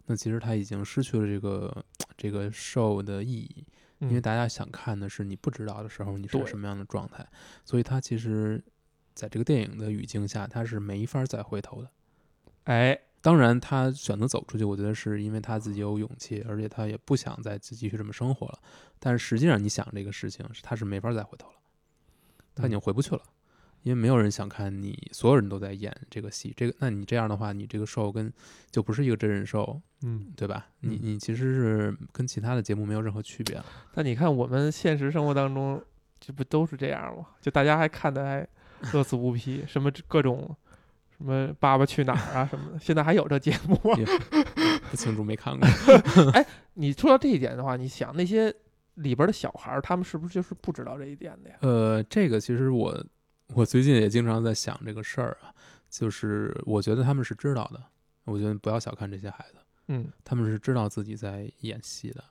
[0.07, 1.85] 那其实他已经失去了这个
[2.17, 3.63] 这个 show 的意义，
[4.01, 7.25] 因为嗯大家想看的是你不知道的时候你是个什么样的状态，
[7.63, 8.61] 所以他其实
[9.13, 11.89] 在这个电影的语境下，他是没法再回头的。
[12.65, 18.59] 哎，当然，他选择走出去，我觉得是因为他自己有勇气，而且他也不想再继续这么生活了。
[18.99, 21.55] 但是实际上，你想这个事情，他是没法再回头了，
[22.55, 23.23] 他已经回不去了，
[23.83, 26.53] 因为没有人想看你，所有人都在演这个戏。
[26.55, 28.31] 这个，那你这样的话，你这个 show 跟
[28.69, 30.67] 就不是一个真人 show，嗯，对吧？
[30.81, 33.65] 你嗯你其实是跟其他的节目没有任何区别了。
[33.95, 35.81] 那你看我们现实生活当中，
[36.19, 37.25] 这不都是这样吗？
[37.41, 38.47] 就大家还看的还
[38.93, 40.55] 乐此不疲，什么各种
[41.17, 43.97] 什么《爸爸去哪儿》啊什么的，现在还有这节目吗？
[43.97, 44.05] 也
[44.91, 45.67] 不清楚，没看过。
[46.33, 48.53] 哎你说到这一点的话，你想那些
[48.95, 51.55] 里边的小孩儿，他们是不是就是不知道这一点的呀？
[51.61, 53.03] 呃，这个其实我
[53.53, 55.53] 我最近也经常在想这个事儿啊，
[55.89, 57.83] 就是我觉得他们是知道的，
[58.25, 62.23] 我觉得不要小看这些孩子，嗯他们是知道自己在演戏的，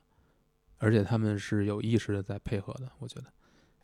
[0.78, 3.26] 而且他们是有意识的在配合的，我觉得。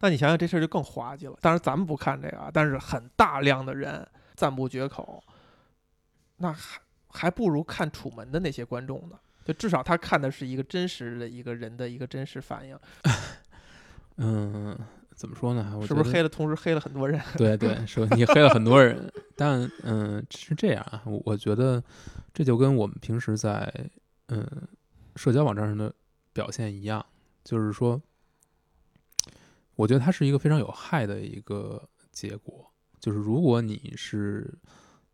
[0.01, 1.39] 那你想想这事儿就更滑稽了。
[1.41, 5.23] 当然咱们不看这个啊，但是很大量的人赞不绝口，
[6.37, 9.19] 那还还不如看《楚门》的那些观众呢。
[9.45, 12.77] 就至少他看的是一个真实的一个人的一个真实反应，
[14.19, 14.77] 嗯，
[15.17, 15.75] 怎么说呢？
[15.81, 17.21] 我是不是黑了同时黑了很多人？
[17.37, 21.83] 对对，说你黑了很多人， 但嗯是这样啊，我我觉得
[22.35, 23.73] 这就跟我们平时在
[24.29, 24.47] 嗯
[25.17, 25.93] 社交网站上的
[26.35, 27.05] 表现一样，
[27.43, 28.01] 就是说，
[29.75, 34.53] 我觉得它是一个非常有害的一个结果，就是如果你是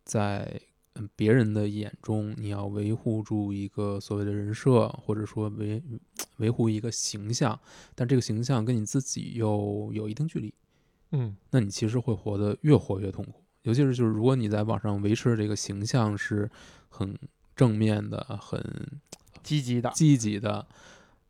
[0.05, 0.61] 在
[0.95, 5.83] 嗯别人的眼中，你要维护住一个所谓的人设，或者说维
[6.37, 7.59] 维护一个形象，
[7.95, 10.53] 但这个形象跟你自己又有一定距离。
[11.13, 13.43] 嗯那你其实会活得越活越痛苦。
[13.63, 16.51] 尤其是就是如果你在网上维持这个形象是
[16.89, 17.17] 很
[17.55, 18.61] 正面的、很
[19.43, 20.67] 积极的，积极的，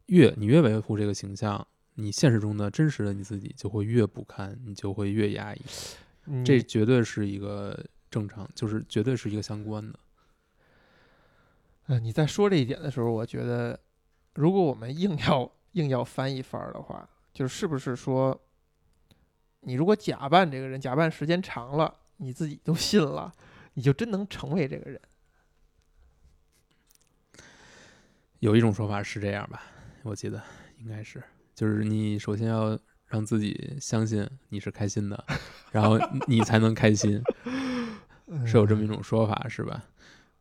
[0.07, 5.61] 越你越维护这个形象，你现实中的真实的你自己就会越不堪，你就会越压抑。
[6.27, 9.99] 嗯这绝对是一个正常，就是绝对是一个相关的。
[11.87, 13.81] 呃，你在说这一点的时候，我觉得，
[14.35, 18.39] 如果我们硬要硬要翻一番儿的话，就是是不是说，
[19.61, 23.33] 你如果假扮这个人，假扮时间长了，你自己都信了，
[23.75, 25.01] 你就真能成为这个人？
[28.41, 29.63] 有一种说法是这样吧，
[30.03, 30.41] 我记得
[30.79, 31.23] 应该是，
[31.55, 35.25] 就是你首先要让自己相信你是开心的，
[35.71, 35.99] 然后
[36.29, 37.23] 你才能开心。
[38.47, 39.85] 是有这么一种说法，是吧？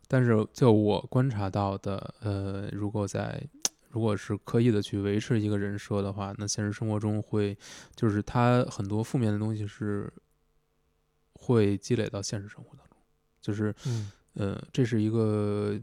[0.08, 3.41] 但是就我观察到的，呃，如果在
[3.89, 7.58] 如果是刻意的去维持一个人设的话，那现实生活中会
[7.96, 10.12] 就是他很多负面的东西是
[11.34, 12.98] 会积累到现实生活当中，
[13.41, 15.80] 就是嗯呃，这是一个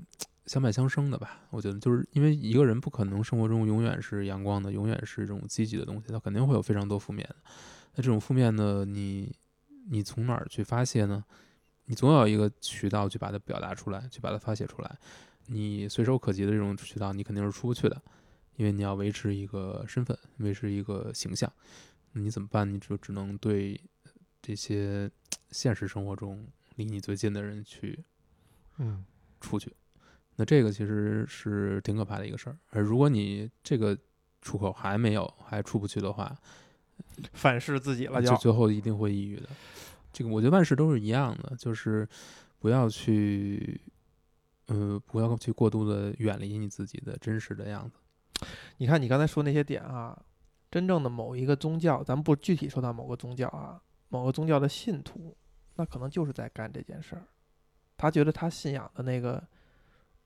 [0.47, 1.41] 相伴相生的吧？
[1.51, 7.37] 我觉得，就是因为一个人不可能生活中永远是阳光的，永远是这种积极的东西，他肯定会有非常多负面的。
[7.95, 9.35] 那这种负面的，你
[9.91, 11.25] 你从哪儿去发泄呢？
[11.89, 14.99] 你总有一个渠道去把它表达出来，去把它发泄出来。
[15.47, 18.01] 你随手可及的这种渠道，你肯定是出不去的，
[18.57, 21.51] 因为你要维持一个身份，维持一个形象。
[22.13, 22.71] 你怎么办？
[22.71, 23.81] 你就只能对
[24.43, 25.11] 这些
[25.51, 26.47] 现实生活中
[26.77, 28.05] 离你最近的人去
[28.77, 29.03] 嗯
[29.41, 29.75] 出去。
[30.37, 32.59] 那这个其实是挺可怕的一个事儿。
[32.71, 33.97] 而如果你这个
[34.43, 36.37] 出口还没有，还出不去的话，
[37.33, 39.49] 反噬自己了就最后一定会抑郁的。
[40.19, 42.07] 这个我觉得万事都是一样的，就是
[42.59, 43.81] 不要去，
[44.67, 48.45] 呃，不要去过度的远离你自己的真实的样子。
[48.79, 50.21] 你看你刚才说那些点啊，
[50.73, 55.37] 真正的某一个宗教，咱们不具体说到某个宗教啊，某个宗教的信徒，
[55.77, 57.23] 那可能就是在干这件事儿。
[57.97, 59.41] 他觉得他信仰的那个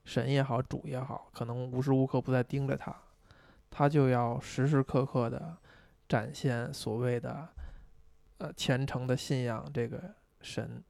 [0.06, 2.96] 神也好，主也好，可能无时无刻不在盯着他，
[3.68, 5.54] 他就要时时刻刻的
[6.08, 7.46] 展现所谓的
[8.42, 10.82] 呃虔诚的信仰这个神，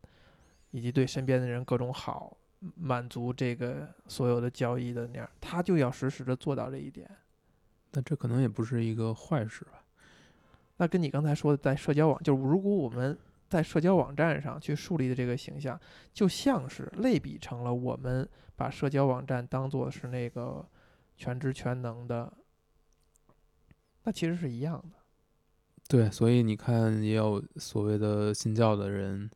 [0.70, 2.34] 以及对身边的人各种好，
[2.76, 7.08] 满足这个所有的交易的那样，他就要实时的做到这一点。
[7.92, 9.84] 那这可能也不是一个坏事吧？
[10.78, 13.18] 那跟你刚才说的，在社交网，就是如果我们
[13.50, 15.78] 在社交网站上去树立的这个形象，
[16.14, 20.66] 就像是类比成了我们把社交网站当做是那个
[21.18, 22.32] 全知全能的，
[24.04, 25.01] 那其实是一样的。
[25.88, 29.30] 对，所以你看，也有所谓的信教的人，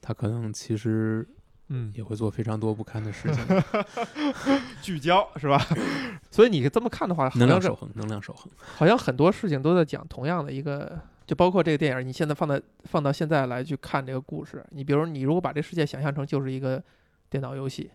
[0.00, 1.26] 他可能其实
[1.68, 3.44] 嗯，也会做非常多不堪的事情，
[4.82, 5.58] 聚焦是吧？
[6.30, 8.50] 所以你这么看的话，能量守恒，能量守恒。
[8.58, 16.82] 好像很多事情都在讲同样的一个，就包括这个电影，你现在放在放到现在来去看这个故事，你比如你如果把这世界想象成就是一个
[17.30, 17.90] 电脑游戏，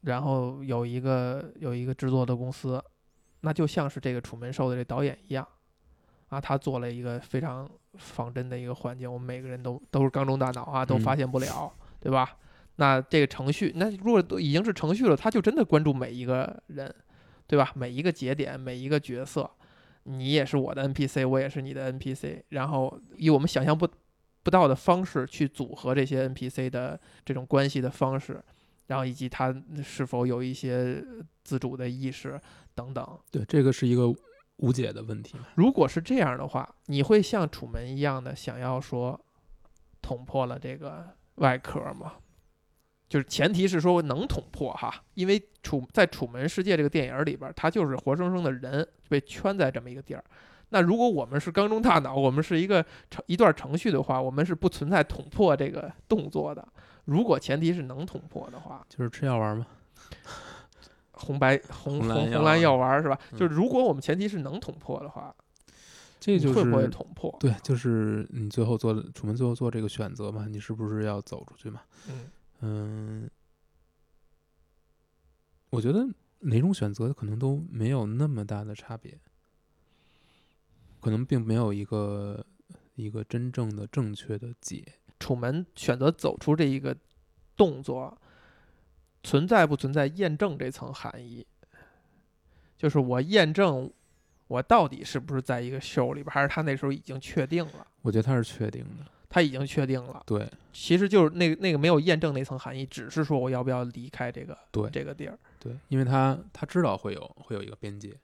[0.00, 2.82] 然后有一个有一个制作的公司，
[3.42, 5.46] 那就像是这个《楚门兽》的这导演一样，
[6.28, 12.36] 啊，他做了一个非常仿真的一个环境，我们每个人都都是缸中大脑啊，都嗯发现不了，对吧？
[12.76, 16.94] 那这个程序，那如果都已经是程序了，他就真的关注每一个人，
[17.46, 17.72] 对吧？
[17.74, 19.50] 每一个节点，每一个角色，
[20.04, 23.88] 你也是我的 NPC，我也是你的 NPC，然后以我们想象不
[24.42, 28.40] 不到的方式去组合这些 NPC 的这种关系的方式，
[28.86, 31.04] 然后以及他是否有一些
[31.42, 32.40] 自主的意识
[32.74, 33.18] 等等。
[33.30, 34.04] 对，这个是一个
[34.58, 35.46] 无解的问题嘛。
[35.56, 39.20] 如果是这样的话，你会像楚门一样的想要说
[40.00, 41.04] 捅破了这个
[41.36, 42.12] 外壳吗？
[43.08, 50.22] 就是前提是说能捅破哈，因为楚在《楚门世界》这个电影里边，他就是活生生的人被圈在这么一个地儿。
[50.68, 56.68] 那如果我们是缸中大脑，我们是一个程一段程序的话，我们是不存在捅破这个动作的。
[57.06, 59.66] 如果前提是能捅破的话，就是吃药丸嘛。
[61.18, 63.18] 红白红红蓝药红红蓝药丸是吧？
[63.32, 65.34] 嗯就是如果我们前提是能捅破的话，
[66.20, 67.36] 这就是会不会是捅破？
[67.38, 71.82] 对，就是你最后做的楚门最后做这个选择嘛，你是不是要走出去嘛？
[72.08, 73.30] 嗯嗯，
[75.70, 76.06] 我觉得
[76.40, 79.18] 哪种选择可能都没有那么大的差别，
[81.00, 82.44] 可能并没有一个
[82.96, 84.84] 一个真正的正确的解。
[85.20, 86.96] 楚门选择走出这一个
[87.56, 88.16] 动作，
[89.22, 91.46] 存在不存在验证这层含义？
[92.76, 93.90] 就是我验证
[94.46, 97.86] 我到底是不是在一个秀里边，还是他那时候已经确定了？
[98.02, 105.36] 我觉得他是确定的，他已经确定了，对其实就是那个那个没有验证那层含义，只是说我要不要离开这个对这个地儿。
[105.58, 108.16] 对，因为他他知道会有会有一个边界，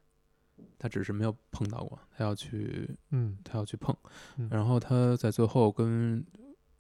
[0.78, 3.94] 他只是没有碰到过，他要去嗯他要去碰
[4.37, 6.24] 嗯，然后他在最后跟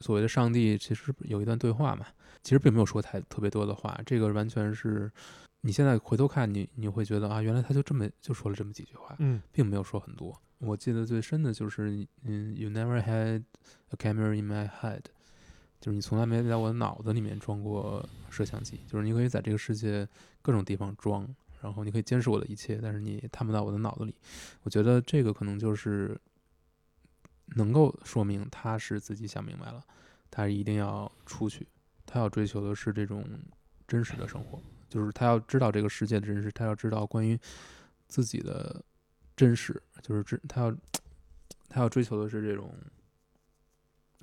[0.00, 2.06] 所谓的上帝其实有一段对话嘛，
[2.44, 5.10] 其实并没有说太特别多的话，这个完全是
[5.62, 10.38] 你现在回头看你你会觉得啊，原来他就这么就说了这么几句话，嗯并没有说很多。
[10.58, 13.42] 我记得最深的就是嗯，You never had
[13.88, 15.00] a camera in my head，
[15.80, 20.08] 就是你从来没在我的脑子里面装过摄像机，就是你可以在这个世界
[20.40, 21.26] 各种地方装，
[21.60, 24.14] 然后你可以监视我的一切，但是你探不到我的脑子里。
[24.62, 26.18] 我觉得这个可能就是
[27.56, 29.82] 能够说明他是自己想明白了，
[30.30, 31.66] 他一定要出去，
[32.14, 33.28] 他要追求的是这种
[33.88, 37.36] 真实的生活，就是他要知道这个世界的真实，他要知道关于
[38.06, 38.80] 自己的
[39.34, 40.76] 真实，就是这他要
[41.68, 42.72] 他要追求的是这种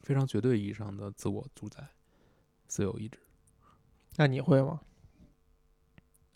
[0.03, 1.85] 非常绝对意义上的自我主宰、
[2.65, 3.19] 自由意志。
[4.15, 4.79] 那你会吗？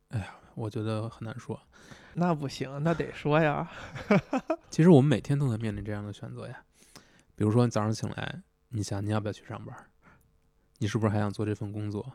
[0.09, 1.57] 哎呀我觉得很难说。
[2.15, 3.71] 那不行，那得说呀。
[4.69, 6.65] 其实我们每天都在面临这样的选择呀。
[7.33, 9.73] 比如说，你早上醒来，你想你要不要去上班？
[10.79, 12.05] 你是不是还想做这份工作？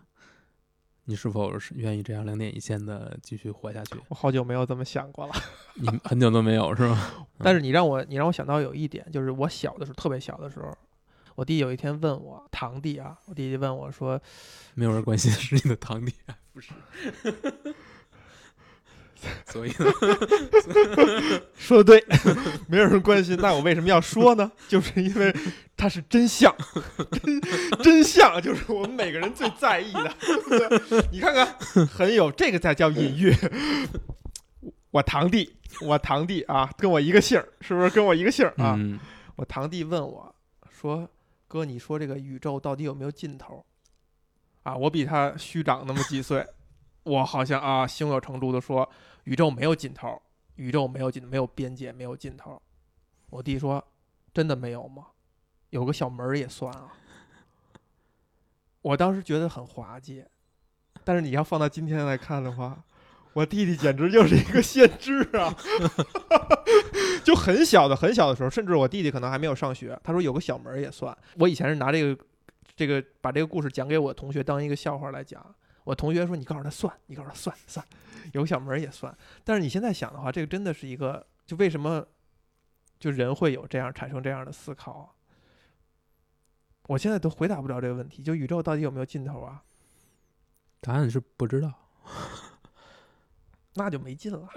[1.05, 3.97] 你是否是愿意这样两点一线的继续活下去？
[4.09, 5.35] 我好久没有这么想过了。
[5.75, 7.27] 你很久都没有是吗？
[7.41, 10.77] 但是你让我，你让我想到有一点，就是我小的时候，特别小的时候，
[11.35, 14.21] 我弟有一天问我，堂弟啊，我弟弟问我说，
[14.75, 16.13] 没有人关心是你的堂弟，
[16.53, 16.73] 不是？
[19.47, 19.93] 所以呢，
[21.57, 22.05] 说的对，
[22.69, 23.37] 没有人关心。
[23.41, 24.51] 那我为什么要说呢？
[24.69, 25.35] 就是因为
[25.77, 26.55] 它是真相，
[27.23, 27.41] 真
[27.83, 30.15] 真相就是我们每个人最在意的。
[31.13, 31.47] 你看看，
[31.87, 33.35] 很有这个才叫隐喻。
[34.91, 38.79] 我堂弟，我堂弟啊，跟我一个姓儿，是不是跟我一个姓儿啊？
[39.37, 40.35] 我堂弟问我
[40.69, 41.09] 说
[41.47, 43.65] ：“哥，你说这个宇宙到底有没有尽头？”
[44.65, 46.45] 啊，我比他虚长那么几岁，
[47.05, 48.91] 我好像啊，胸有成竹的说。
[49.31, 50.21] 宇宙没有尽头，
[50.57, 52.61] 宇宙没有尽，没有边界，没有尽头。
[53.29, 53.83] 我弟说
[54.35, 55.07] ：“真的没有吗？
[55.69, 56.93] 有个小门儿也算啊。”
[58.83, 60.25] 我当时觉得很滑稽，
[61.05, 62.83] 但是你要放到今天来看的话，
[63.33, 65.55] 我弟弟简直就是一个先知啊！
[67.23, 71.17] 就很小的很小的时候，甚至我弟弟可能还没有上学，他说有个小门儿也算。
[71.37, 72.21] 我以前是拿这个
[72.75, 75.55] 这个把这个故事讲给我同学当一个笑话来讲。
[75.85, 77.85] 我同学说：“你告诉他算，你告诉他算算，
[78.33, 82.07] 有个小门也算。”但是你现在想的话，这个真的是一个，就为什么
[82.99, 85.15] 就人会有这样产生这样的思考？
[86.89, 88.23] 我现在都回答不了这个问题。
[88.23, 89.63] 就宇宙到底有没有尽头啊？
[90.81, 91.73] 答案是不知道，
[93.75, 94.49] 那就没劲了。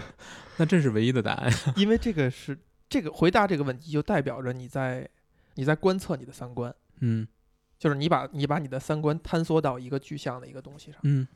[0.58, 2.58] 那这是唯一的答案， 因为这个是
[2.88, 5.08] 这个回答这个问题，就代表着你在
[5.54, 6.74] 你在观测你的三观。
[7.00, 7.26] 嗯。
[7.78, 11.26] 就是你把你把你的三观坍缩到一个具象的一个东西上，嗯，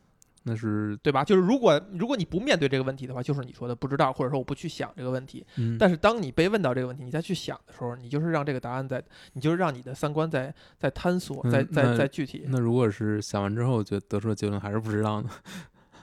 [0.47, 1.25] 那是对吧？
[1.25, 5.45] 就是如果如果你不面对这个问题的话，就是你说的不知道，或者说我不去想这个问题。
[5.57, 12.45] 嗯，但是当你被问到这个问题，你再去想的时候，你就是让这个答案在，你就是让你的三观在在探索，在在在具体。
[12.49, 15.31] 那如果是想完之后就得出的结论还是不知道呢？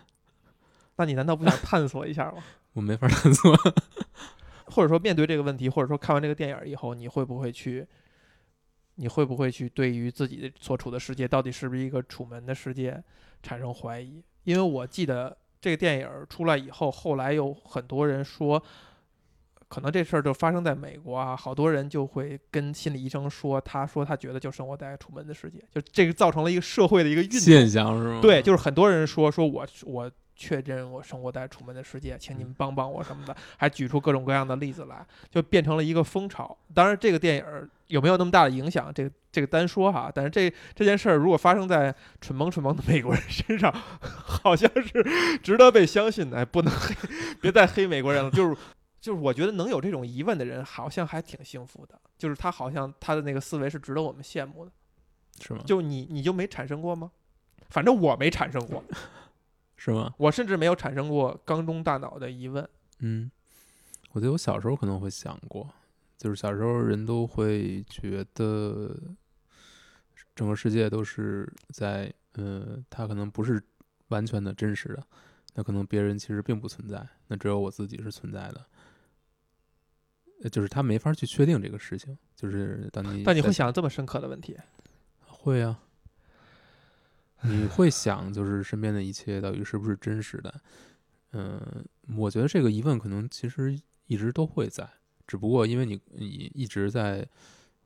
[0.97, 2.43] 那你难道不想探索一下吗？
[2.73, 3.55] 我没法探索。
[4.65, 7.85] 或者说面对这个问题，或者说看完这个电影以后，你会不会去？
[8.95, 13.01] 你会不会去对于自己的所处的世界到底是不是一个楚门的世界
[13.41, 14.21] 产生怀疑？
[14.43, 18.61] 因为我记得这个电影出来以后，后来有很多人说，
[19.67, 28.19] 可能这事儿就发生在美国啊，好多人就会跟心理医生说，他说他觉得就生活在楚门的世界，就这个造成了一个社会的一个运现象是吗？
[28.21, 30.11] 对，就是很多人说说我我。
[30.41, 36.57] 确认我生活在楚门的世界，请你们帮帮我什么的，还举出各种各样的例子来，就变成了一个风潮。
[36.73, 40.11] 当然，这个电影有没有那么大的影响，这个这个单说哈。
[40.11, 43.71] 但是这这件事儿如果发生在蠢萌蠢萌的美国人身上，
[44.01, 46.37] 好像是值得被相信的。
[46.37, 46.95] 哎，不能黑，
[47.39, 48.31] 别再黑美国人了。
[48.31, 48.57] 就是
[48.99, 52.01] 就是，我觉得能有这种疑问的人，好像还挺幸福的。
[52.17, 54.71] 就是他好像他的那个思维是值得我们羡慕的，
[55.39, 55.61] 是吗？
[55.67, 57.11] 就你你就没产生过吗？
[57.69, 58.83] 反正我没产生过。
[59.83, 60.13] 是吗？
[60.15, 62.69] 我甚至没有产生过缸中大脑的疑问。
[62.99, 63.31] 嗯，
[64.11, 65.67] 我觉得我小时候可能会想过，
[66.19, 68.95] 就是小时候人都会觉得
[70.35, 73.59] 整个世界都是在，呃，它可能不是
[74.09, 75.03] 完全的真实的，
[75.55, 78.63] 那可能别人其实并不存在，那只有我自己是存在的。
[80.51, 84.55] 就是他没法去确定这个事情，就是当你但你会想这么深刻的问题？
[85.25, 85.79] 会啊。
[87.43, 90.61] 你会想，就是身边的一切到底是不是真实的？
[91.33, 91.85] 嗯，
[92.17, 93.77] 我觉得这个疑问可能其实
[94.07, 94.87] 一直都会在，
[95.25, 97.27] 只不过因为你你一直在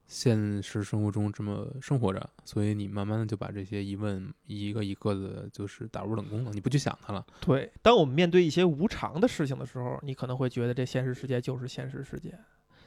[0.08, 7.26] 现实生活中这么生活着，所以你慢慢的就把这些疑问一个一个的，就是打入冷宫了，你不去想它了。
[7.42, 12.38] 对，当我们面对一些无常的事情的时候，你可能会觉得这现实世界就是现实世界，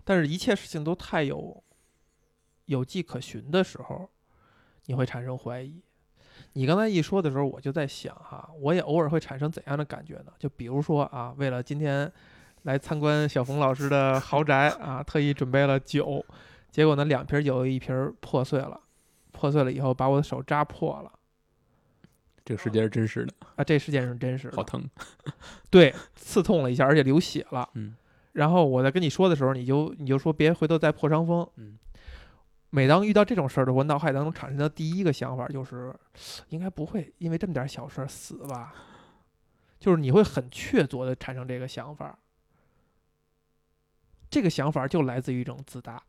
[0.05, 1.63] 但是一切事情都太有
[2.67, 4.11] 有迹可循的时候，
[4.87, 5.83] 你会产生怀疑。
[6.55, 10.33] 你刚才一说的时候，我就在想哈，我也偶尔会产生怎样的感觉呢？
[10.39, 12.11] 就比如说啊，为了今天
[12.63, 16.25] 来参观小冯老师的豪宅 啊，特意准备了酒，
[16.71, 18.81] 结果呢，两瓶酒一瓶破碎了，
[19.33, 21.13] 破碎了以后把我的手扎破了。
[22.45, 24.83] 这个世界是真实的啊，这世界是真实的，好疼，
[25.71, 27.69] 对，刺痛了一下，而且流血了。
[27.75, 27.95] 嗯，
[28.33, 31.47] 然后我在跟你说的时候，你就你就说别回头再破伤风。
[31.57, 31.79] 嗯。
[32.71, 35.95] 每当遇到这种事儿的时候，脑海当中产生的第一个想法就是，
[36.49, 38.75] 应该不会因为这么点小事死吧？
[39.81, 42.19] 就是你会很确凿的产生这个想法。
[44.31, 46.03] 这个想法就来自于一种自大，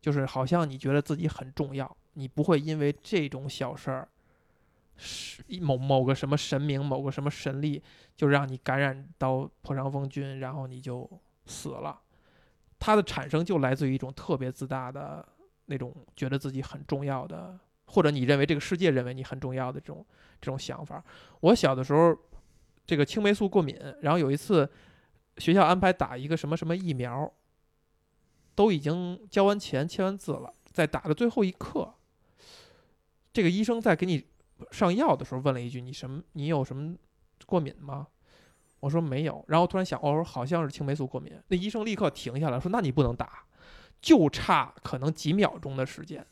[0.00, 4.08] 就是好像你觉得自己很重要，你不会因为这种小事儿
[4.98, 7.82] 是某某个什么神明、某个什么神力，
[8.14, 11.08] 就让你感染到破伤风菌，然后你就
[11.46, 11.98] 死了。
[12.78, 15.26] 它的产生就来自于一种特别自大的
[15.66, 20.04] 那种觉得自己很重要的，或者你认为这个世界认为你很重要的这种
[20.40, 21.02] 这种想法。
[21.40, 22.16] 我小的时候，
[22.84, 24.70] 这个青霉素过敏，然后有一次
[25.38, 27.32] 学校安排打一个什么什么疫苗，
[28.54, 31.94] 都已经交完钱签完字了，在打的最后一刻，
[33.32, 34.26] 这个医生在给你
[34.70, 36.22] 上药的时候问了一句：“你什么？
[36.32, 36.94] 你有什么
[37.46, 38.08] 过敏吗？”
[38.80, 41.32] 我说没有，然后突然想，哦，好像是青霉素过敏。
[41.46, 43.44] 那医生立刻停下来说：“那你不能打，
[44.02, 46.26] 就差可能几秒钟的时间。”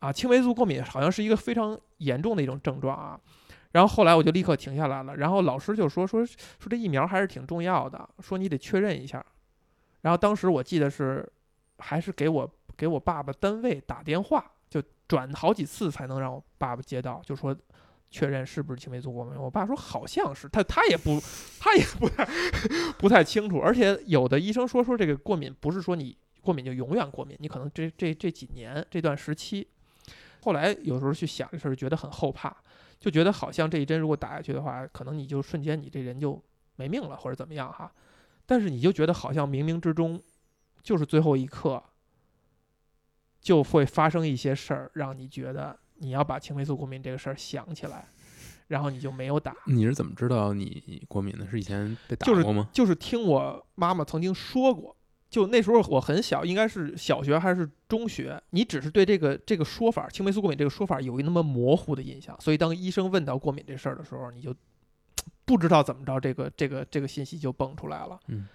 [0.00, 3.20] 啊，青霉素过敏好像是一个非常严重的一种症状啊。
[3.70, 5.16] 然后后来我就立刻停下来了。
[5.16, 6.36] 然后老师就说说说
[6.68, 9.24] 这疫苗还是挺重要的，说你得确认一下。
[10.00, 11.30] 然后当时我记得是
[11.78, 17.56] 还是给我给我爸爸单位打电话，就转好几次才能让我爸爸接到，就说。
[18.14, 19.34] 确认是不是青霉素过敏？
[19.40, 21.18] 我爸说好像是，他他也不，
[21.58, 22.28] 他也不太
[22.98, 23.58] 不太清楚。
[23.58, 29.66] 而且有的医生说说这个过敏不是说你过敏就永远过敏，你可能这这这几年这段时期。
[30.42, 32.54] 后来有时候去想这事儿，觉得很后怕，
[33.00, 36.42] 就觉得好像这一针如果打下去的话，可能你就瞬间你这人就
[36.76, 37.90] 没命了或者怎么样哈。
[38.44, 40.20] 但是你就觉得好像冥冥之中
[40.82, 41.82] 就是最后一刻
[43.40, 45.78] 就会发生一些事儿，让你觉得。
[45.98, 48.08] 你要把青霉素过敏这个事儿想起来，
[48.66, 49.54] 然后你就没有打。
[49.66, 51.48] 你是怎么知道你过敏的？
[51.48, 52.68] 是以前被打过吗？
[52.72, 54.96] 就是听我妈妈曾经说过。
[55.32, 58.38] 就那时候我很小，应该是小学还是中学。
[58.50, 64.54] 你只是对这个这个说法“青霉素过敏”这个说法有一那么模糊的印象，所以当医生问到过敏这事儿的时候，你就
[65.46, 68.20] 不知道怎么着，这个这个这个信息就蹦出来了。
[68.26, 68.46] 嗯，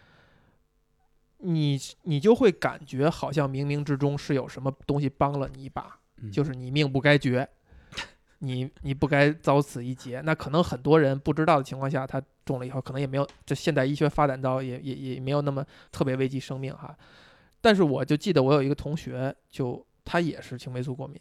[1.39, 5.99] 你你就会感觉好像冥冥之中是有什么东西帮了你一把。
[6.31, 7.47] 就是你命不该绝，
[8.37, 10.21] 你你不该遭此一劫。
[10.21, 16.97] 那可能很多人不知道的情况下，他中了以后，可能也没有这现代医学发展到也也也没有那么特别危及生命哈。
[17.59, 21.19] 但是我就记得我有一个同学，就他也是青霉素过敏。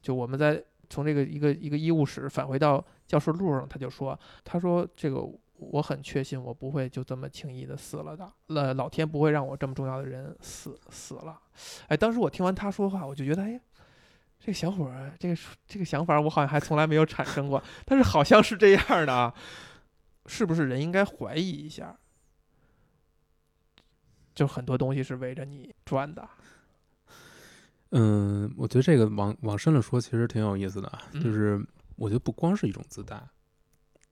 [0.00, 5.22] 就我们在从这个一个一个医务室返回到教室路上，他就说，他说这个
[5.56, 11.38] 我很确信我不会就这么轻易的死了的，老老天不会让我这么重要的人死死了。
[11.88, 13.60] 哎，当时我听完他说话，我就觉得哎。
[14.42, 19.34] 这个小伙儿，这个这个想法我好像还从来没有产生过，但是好像是这样的啊，
[20.30, 21.98] 是不是人应该怀疑一下？
[24.32, 26.30] 就很多东西是围着你转的。
[27.90, 30.98] 嗯，我觉得这个往往深了说，其实挺有意思的。
[31.14, 31.60] 就是
[31.96, 33.28] 我觉得不光是一种自大，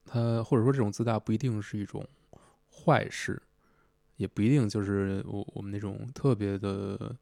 [0.05, 2.05] 它或者说这种自大不一定是一种
[2.69, 3.41] 坏事，
[4.17, 7.17] 也不一定就是我我们那种特别的。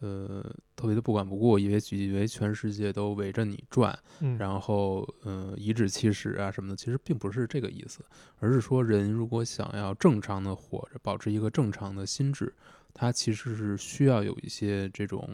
[0.00, 0.44] 呃，
[0.76, 3.98] 特别的不管不顾，以为以为全世界都围着你转，
[4.38, 8.04] 然后呃颐指气使啊什么的，其实并不是这个意思，
[8.38, 12.54] 而是说人如果想要正常的活着，保持一个正常的心智，
[12.94, 15.28] 他其实是需要有一些这种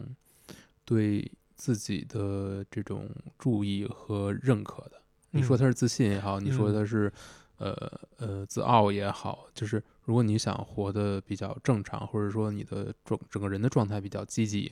[0.83, 5.01] 对自己的这种注意和认可的。
[5.31, 7.11] 你说他是自信也好，你说他是。
[7.57, 7.73] 呃
[8.17, 14.71] 呃，自傲也好，就是如果你想活得比较正常，或者说你的整整个人的状态比较积极、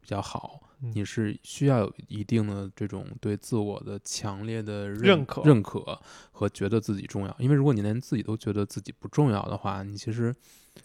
[0.00, 6.00] 比较好，你是需要有一定的这种对自我的强烈的认可、认可
[6.30, 7.36] 和觉得自己重要。
[7.38, 10.34] 因为如果你连自己都觉得自己不重要的话，你其实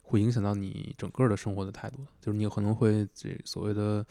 [0.01, 4.05] 会影响到你整个的生活的态度，就是你可能会这所谓的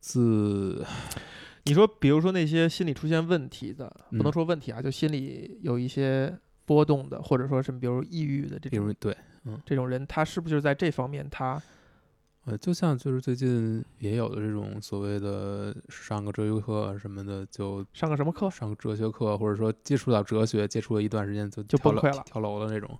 [0.00, 0.84] 自。
[1.64, 11.60] 你说，比如说那些心理出现问题的，不能说问题啊，就心里有一些波动的，或者说什么，比如抑郁的这种，对，嗯，这种人，他是不是在这方面，他，
[12.44, 22.98] 呃，就像就是最近也有的这种所谓的上个哲学课什么的，就上个什么课，上个哲学课，或者说接触到哲学，接触了一段时间就就崩溃了，跳楼的那种，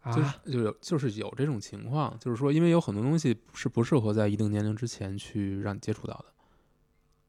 [0.00, 0.12] 啊，
[0.46, 6.24] 就有就是有这种情况，就是说，因为有很多东西是不适合在一定年龄之前去让你接触到的。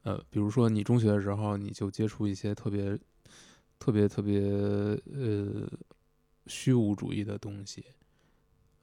[0.04, 2.98] 呃，比如说你中学的时候，你就接触一些特别、
[3.82, 5.68] 特别、特别呃
[6.46, 7.84] 虚无主义的东西，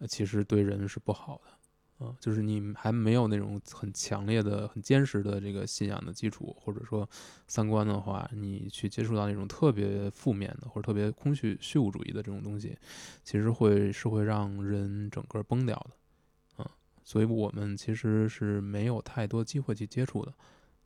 [0.09, 7.09] 其实对人是不好的，啊，就是你还没有那种很强烈的、很坚实的这个信仰的基础，或者说
[7.47, 12.77] 三观的话，你去接触到那种特别负面的或者特别空虚、虚无主义的这种东西，
[13.23, 16.69] 其实会是会让人整个崩掉的，啊，
[17.05, 20.33] 所以我们其实是没有太多机会去接触的。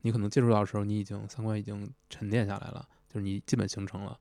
[0.02, 4.18] 你可能接触到的时候，你已经三观已经沉淀下来了，就是你基本形成了，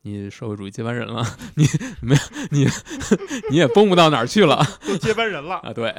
[0.00, 1.22] 你社会主义接班人了，
[1.54, 1.64] 你
[2.00, 2.16] 没
[2.50, 2.66] 你
[3.50, 4.60] 你也崩不到哪儿去了，
[5.00, 5.72] 接班人了啊！
[5.72, 5.94] 对，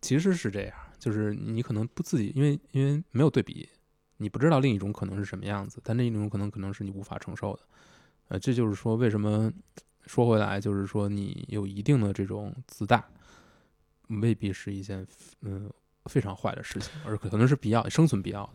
[0.00, 3.68] 其实是这样，就是你可能不自己，因为因为没有对比，
[4.16, 7.60] 你不知道另一种可能是什么样子，但另一种可能可能是你无法承受的。
[8.28, 9.52] 呃，这就是说为什么
[10.06, 13.06] 说回来，就是说你有一定的这种自大，
[14.08, 15.06] 未必是一件
[15.42, 15.70] 嗯
[16.06, 18.54] 非常坏的事情，而可能是必要生存必要的。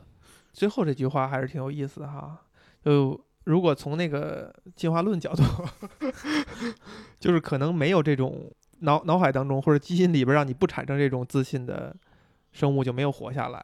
[0.51, 2.41] 最后这句话还是挺有意思的哈，
[2.83, 5.43] 就如果从那个进化论角度，
[7.19, 11.95] 就是可能没有这种脑脑海当中或者基因里边让你不产生这种自信的
[12.51, 13.59] 生物就没有活下来。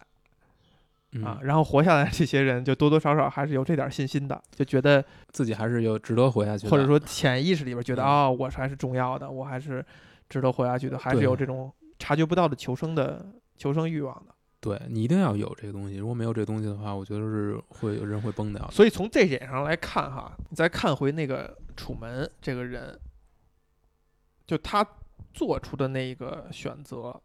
[1.24, 8.06] 啊，嗯，然后活下来这些人就多多少少还是有这点信心的，就觉得自己还是有值得活下去，或者说潜意识里边觉得嗯。
[8.06, 9.86] 啊、我还是重要的，我还是
[10.28, 14.35] 值得活下去的，还是有这种察觉不到的求生的求生欲望的。
[14.66, 18.72] 对你一定要有这个东西，如果没有这个东西的话，我觉得是会有人会崩掉的。
[18.72, 23.00] 所以从这点上来看，哈，你再看回那个楚门这个人，
[24.48, 24.84] 就他
[25.36, 27.22] 做出的那一个选择，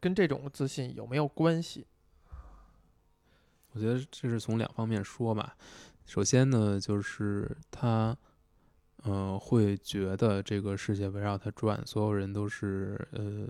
[0.00, 1.86] 跟这种自信有没有关系？
[3.72, 5.56] 我觉得这是从两方面说吧。
[6.04, 8.14] 首先呢，就是他，
[9.04, 13.48] 呃，会觉得这个世界围绕他转，所有人都是呃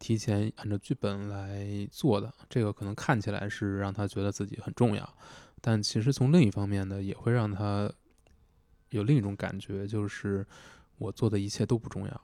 [0.00, 2.34] 提前按照剧本来做的。
[2.48, 5.16] 这个可能看起来是让他觉得自己很重要，
[5.60, 7.88] 但其实从另一方面呢，也会让他
[8.88, 10.44] 有另一种感觉，就是
[10.98, 12.20] 我做的一切都不重要，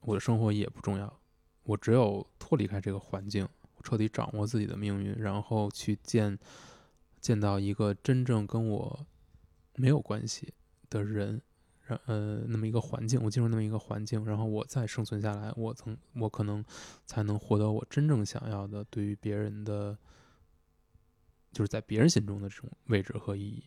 [0.00, 1.20] 我的生活也不重要，
[1.64, 3.46] 我只有脱离开这个环境。
[3.82, 6.38] 彻底掌握自己的命运，然后去见
[7.20, 9.06] 见到一个真正跟我
[9.74, 10.54] 没有关系
[10.88, 11.42] 的人，
[11.86, 16.64] 然呃那么一个环境，我进入那么一个环境，然后我再生存下来，我曾我可能
[17.06, 19.96] 才能获得我真正想要的，对于别人的，
[21.52, 23.64] 就是在别人心中的这种位置和意义，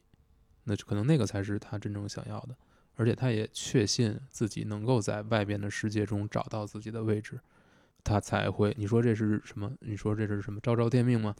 [0.63, 2.55] 那可能那个才是他真正想要的，
[2.95, 7.39] 而且他也确信自己能够在外边的世界中找到自己的位置。
[8.03, 9.69] 他才会，你说这是什么？
[9.81, 11.35] 你说这是什么昭昭天命吗？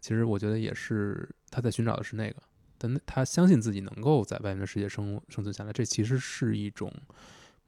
[0.00, 2.42] 其实我觉得也是，他在寻找的是那个，
[2.78, 6.92] 但他相信自己能够在外面的世界生生存下来，这其实是一种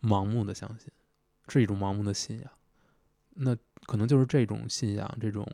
[0.02, 0.90] 盲目的相信，
[1.48, 2.50] 是一种盲目的信仰。
[3.30, 5.46] 那可能就是这种信仰，这种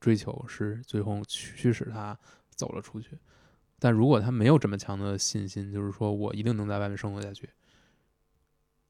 [0.00, 2.18] 追求，是最后驱使他
[2.50, 3.18] 走了出去。
[3.78, 7.50] 但如果他没有这么强的信心，就是说我一定能在外面生活下去，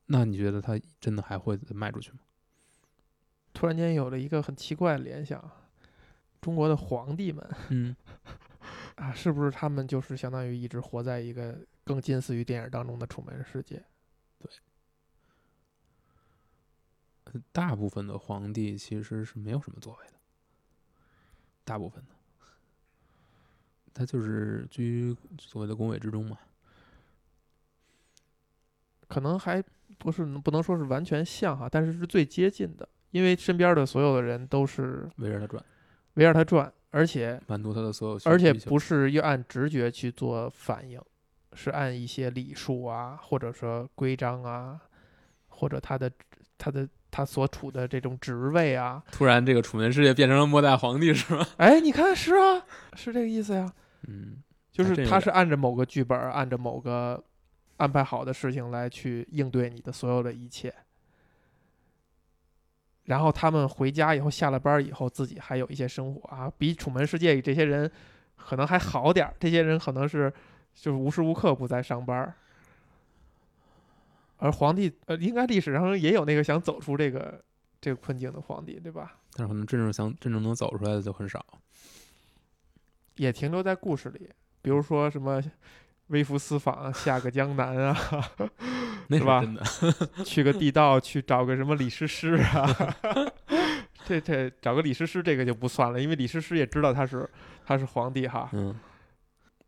[0.07, 2.18] 那你觉得他真的还会卖出去吗？
[3.55, 5.51] 突然间有了一个很奇怪的联想，
[6.41, 7.95] 中国的皇帝们嗯，
[9.03, 13.82] 啊，是不是他们就是相当于一直活在一个更近似于电影当中的楚门世界？
[14.38, 14.48] 对
[17.50, 20.12] 大部分的皇帝其实是没有什么作为的，
[21.64, 22.11] 大部分的，
[23.92, 26.38] 他就是居于所谓的宫闱之中嘛。
[29.09, 29.61] 可能还
[29.98, 35.64] 不是不能说是完全像哈，但是是最接近的，因为身边的所有的人都是围着他转，
[36.14, 41.01] 围着他转，而且满足他的所有需而且不是要按直觉去做反应，
[41.55, 44.80] 是按一些礼数啊，或者说规章啊，
[45.49, 46.11] 或者他的
[46.57, 51.47] 他的他所处的这种职位啊，突然这个楚门世界变成了末代皇帝是吗？
[51.57, 52.64] 哎，你看是啊，
[52.95, 53.72] 是这个意思呀，
[54.07, 57.22] 嗯，就是他是按着某个剧本，按着某个
[57.78, 60.72] 安排好的事情来去应对你的所有的一切。
[63.05, 67.90] 然后他们回家以后，下了班以后，自己还有一些生活啊，比楚门世界里这些人
[68.36, 69.34] 可能还好点儿。
[69.40, 70.32] 这些人可能是
[70.74, 72.34] 就是无时无刻不在上班儿，
[74.38, 77.42] 而皇帝呃，应该历史上也有那个想走出这个
[77.80, 79.16] 这个困境的皇帝，对吧？
[79.34, 81.44] 但是可能真正想真正能走出来的就很少。
[83.16, 84.30] 也停留在故事里，
[84.62, 85.42] 比如说什么
[86.07, 87.96] 微服私访下个江南啊，
[89.13, 89.63] 那是吧真的，
[90.25, 92.97] 去个地道去找个什么李师师啊，
[94.05, 97.29] 这这找个李师师这个就不算了，因为李师师也知道他是
[97.65, 98.49] 他是皇帝哈。
[98.53, 98.75] 嗯，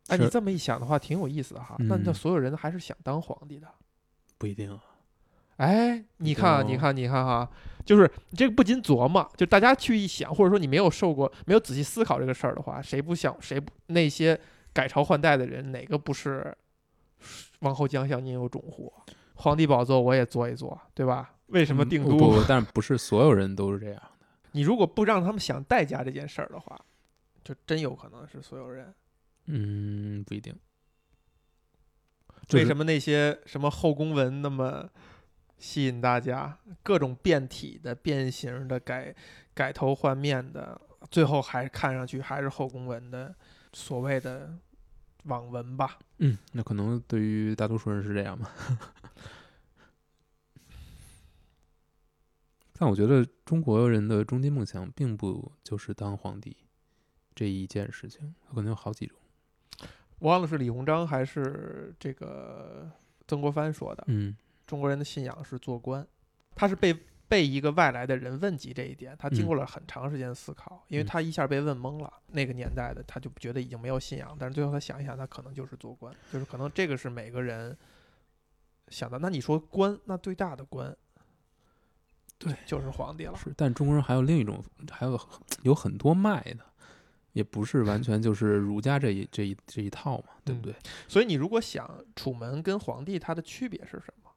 [0.09, 1.77] 哎，你这么一想的话，挺有意思的哈。
[1.79, 3.69] 那那嗯所有人还是想当皇帝的。
[4.39, 4.81] 不一定啊。
[5.57, 7.49] 哎，你看啊，你看，你看哈，
[7.85, 14.39] 就是你这个不禁琢磨，就大家去一想，或者说你没有受过、没有仔细思考这个事儿的话，谁不想谁不那些
[14.73, 16.53] 改朝换代的人，哪个不是
[17.61, 18.93] 王侯将相宁有种乎？
[19.35, 21.35] 皇帝宝座我也坐一坐，对吧？
[21.49, 22.11] 为什么嗯定都？
[22.17, 24.27] 不不， 但不是所有人都是这样的。
[24.53, 26.81] 你如果不让他们想代价这件事儿的话，
[27.43, 28.95] 就真有可能是所有人。
[29.47, 30.55] 嗯，不一定。
[32.53, 34.89] 为什么那些什么后宫文那么
[35.59, 36.59] 吸引大家？
[36.83, 39.15] 各种变体的、变形的、改
[39.53, 40.81] 改头换面的，
[41.11, 43.35] 最后还看上去还是后宫文的
[43.73, 44.55] 所谓的
[45.25, 45.99] 网文吧？
[46.19, 48.51] 嗯，那可能对于大多数人是这样吧。
[52.79, 56.57] 但我觉得中国人的终极梦想并不就是当皇帝
[57.35, 59.17] 这一件事情，可能有好几种。
[60.19, 62.91] 我忘了是李鸿章还是这个
[63.27, 66.07] 曾国藩说的，嗯中国人的信仰是做官，
[66.55, 66.97] 他是被
[67.29, 72.13] 被一个外来的人问及这一点，他经嗯过了很长时间思考，因为嗯他一下被问懵了。
[72.29, 77.77] 那个年代的他就觉得已经没有信仰，但是最后他想一想，他可能就是做官，就是可能这个是每个人
[78.89, 79.19] 想的。
[79.19, 80.97] 那你说官，那最大的官，
[82.39, 83.37] 对，就是皇帝了。
[83.37, 85.19] 是，但中国人还有另一种，还有
[85.63, 86.65] 有很多脉的，
[87.33, 90.75] 也不是完全就是儒家这一这一这一套嘛，对不嗯对？
[91.09, 94.31] 所以你如果想楚门跟皇帝他的区别是什么？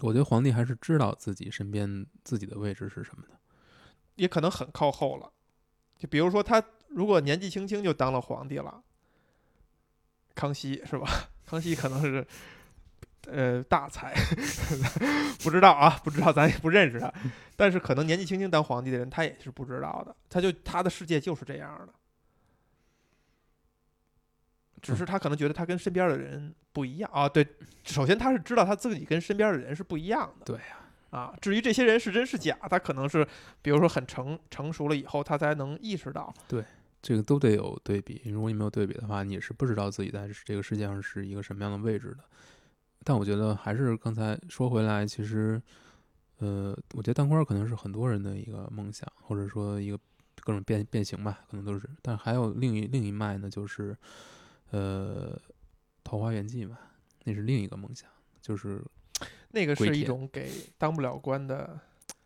[0.00, 3.38] 我觉得皇帝还是知道自己身边自己的位置是什么的。
[4.16, 5.32] 也可能很靠后了。
[5.98, 8.82] 就比如说他如果年纪轻轻就当了皇帝了，
[10.34, 11.06] 康熙是吧？
[11.46, 12.26] 康熙可能是
[13.30, 14.14] 呃大才，
[15.42, 17.12] 不知道啊，不知道，咱也不认识他。
[17.56, 21.92] 但是可能年纪轻轻当皇帝的人，他也是不知道的，他就他的世界就是这样的。
[24.82, 27.26] 只是他可能觉得他跟身边的人不一样啊。
[27.26, 27.46] 对，
[27.84, 30.44] 首先他是知道他自己跟身边的人是不一样的。
[30.44, 30.76] 对呀、
[31.08, 33.26] 啊，至于这些人是真是假，他可能是，
[33.62, 36.34] 比如说很成成熟了以后，他才能意识到。
[36.46, 36.62] 对
[37.00, 38.20] 这个都得有对比。
[38.26, 42.18] 如果你没有对比的话，你是不知道自己在这个世界上是一个什么样的位置的。
[43.04, 45.60] 但我觉得还是刚才说回来，其实，
[46.38, 49.98] 呃，我觉得当官儿可能是很多人的一个梦想，或者说一个
[50.40, 51.88] 各种变变形吧，可能都是。
[52.00, 53.96] 但还有另一另一脉呢，就是，
[54.70, 55.38] 呃，
[56.02, 56.78] 桃花源记嘛，
[57.24, 58.08] 那是另一个梦想，
[58.40, 58.82] 就是，
[59.52, 61.78] 那个是一种给当不了官的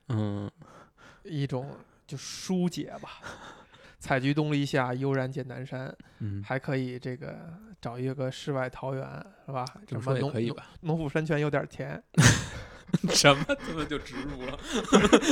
[0.09, 0.51] 嗯，
[1.25, 1.77] 一种
[2.07, 3.21] 就疏解吧。
[4.01, 9.05] 采菊东篱下，悠然见南山，嗯，还可以这个找一个世外桃源，
[9.47, 9.65] 是吧？
[9.89, 10.71] 什么农农可以吧？
[10.81, 12.03] 农夫山泉有点甜，
[13.11, 14.59] 什么他妈就植入了？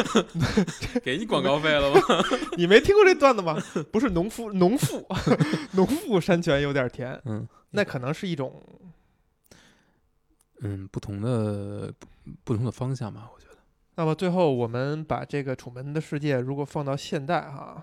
[1.03, 2.01] 给你广告费了吗？
[2.57, 3.57] 你没听过这段子吗？
[3.91, 5.07] 不是农夫，农妇，
[5.73, 8.63] 农妇山泉有点甜，嗯那可能是一种
[10.63, 12.07] 嗯，不同的不
[12.45, 13.57] 不同的方向吧，我觉得。
[13.97, 17.83] 那么最后，我们把这个《楚门的世界》如果放到现代哈，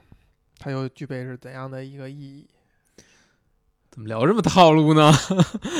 [0.57, 2.47] 它又具备是怎样的一个意义？
[3.93, 5.11] 怎么聊这么套路呢？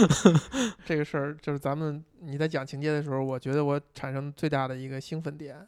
[0.86, 5.68] 这个事儿就是咱们你在讲情节的时候，我觉得我产生最大的一个兴奋点。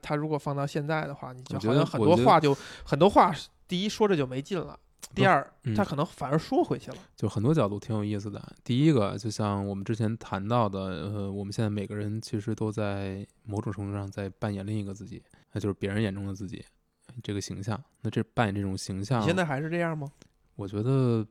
[0.00, 3.34] 他如果放到现在的话，你就好像很多话就很多话，
[3.66, 4.78] 第一说着就没劲了，
[5.16, 6.96] 第二嗯他可能反而说回去了。
[7.16, 8.40] 就很多角度挺有意思的。
[8.62, 15.20] 第一个，就像我们之前谈到的，呃，我们现在每个人其实都在某种程度上在扮演另一个自己，
[15.50, 16.64] 那就是别人眼中的自己
[17.20, 17.82] 这个形象。
[18.02, 20.06] 那这扮演这种形象，你现在还是这样吗？
[20.56, 21.26] 我觉得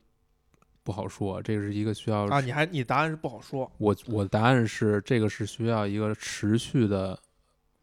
[0.84, 7.18] 不好说，这个是一个需要啊，你还你答案是不好说，我我的答案是这个是需要一个持续的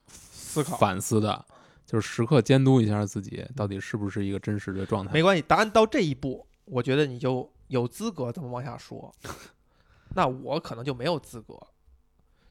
[0.08, 1.44] 思考反思的，
[1.86, 5.12] 就是时刻监督一下自己到底是不是一个真实的状态。
[5.12, 5.42] 没关系。
[5.42, 9.14] 答案到这一步，我觉得你就有资格这么往下说。
[10.14, 11.60] 那我可能就没有资格。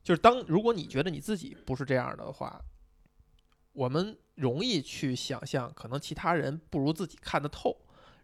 [0.03, 2.61] 就是当如果你觉得你自己不是这样的话，
[3.73, 7.77] 我们容易去想象，可能其他人不如自己看得透，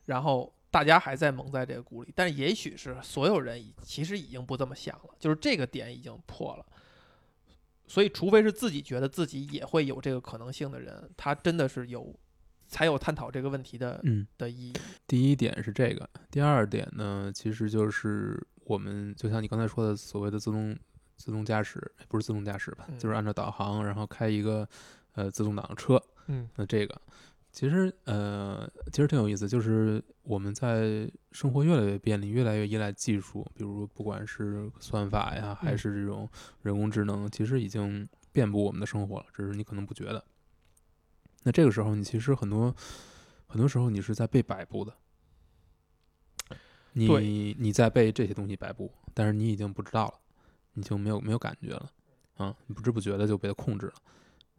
[0.06, 2.12] 然后大家还在蒙在这个鼓里。
[2.14, 6.66] 但是也许是所有人已其实已经不这么想了，就是这个点已经破了。
[7.86, 12.14] 所以，除非是自己觉得自己也会有这个可能性的人，他真的是有
[12.68, 14.74] 才有探讨这个问题的嗯，的意义。
[15.06, 20.76] 第一点是这个，第二点呢，其实就是我们就像你刚才说的所谓的自动
[21.16, 24.68] 自动驾驶，不是自动驾驶吧，嗯就是按照导航，然后开一个
[25.14, 25.98] 呃自动挡的车。
[26.26, 27.00] 嗯那这个
[27.56, 36.28] 其实呃其实挺有意思，就是我们在生活越来越便利，越来越依赖技术，比如不管是算法呀，还嗯是这种
[36.60, 40.22] 人工智能，其实已经遍布我们的生活了，只是你可能不觉得。
[41.44, 42.76] 那这个时候，你其实很多
[43.46, 44.94] 很多时候你是在被摆布的，
[46.92, 50.14] 你你在被这些东西摆布，但是你已经不知道了，
[50.74, 51.90] 你就没有没有感觉了，
[52.36, 53.94] 啊，你不知不觉的就被它控制了。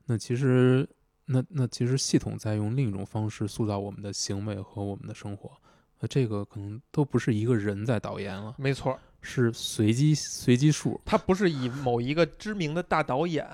[0.08, 0.90] 那其实，
[1.30, 5.52] 那那其实系统在用另一种方式塑造我们的行为和我们的生活，
[6.00, 11.00] 那这个可能都不是一个人在导演了，没错，是随机随机数。
[11.04, 13.46] 它不是以某一个知名的大导演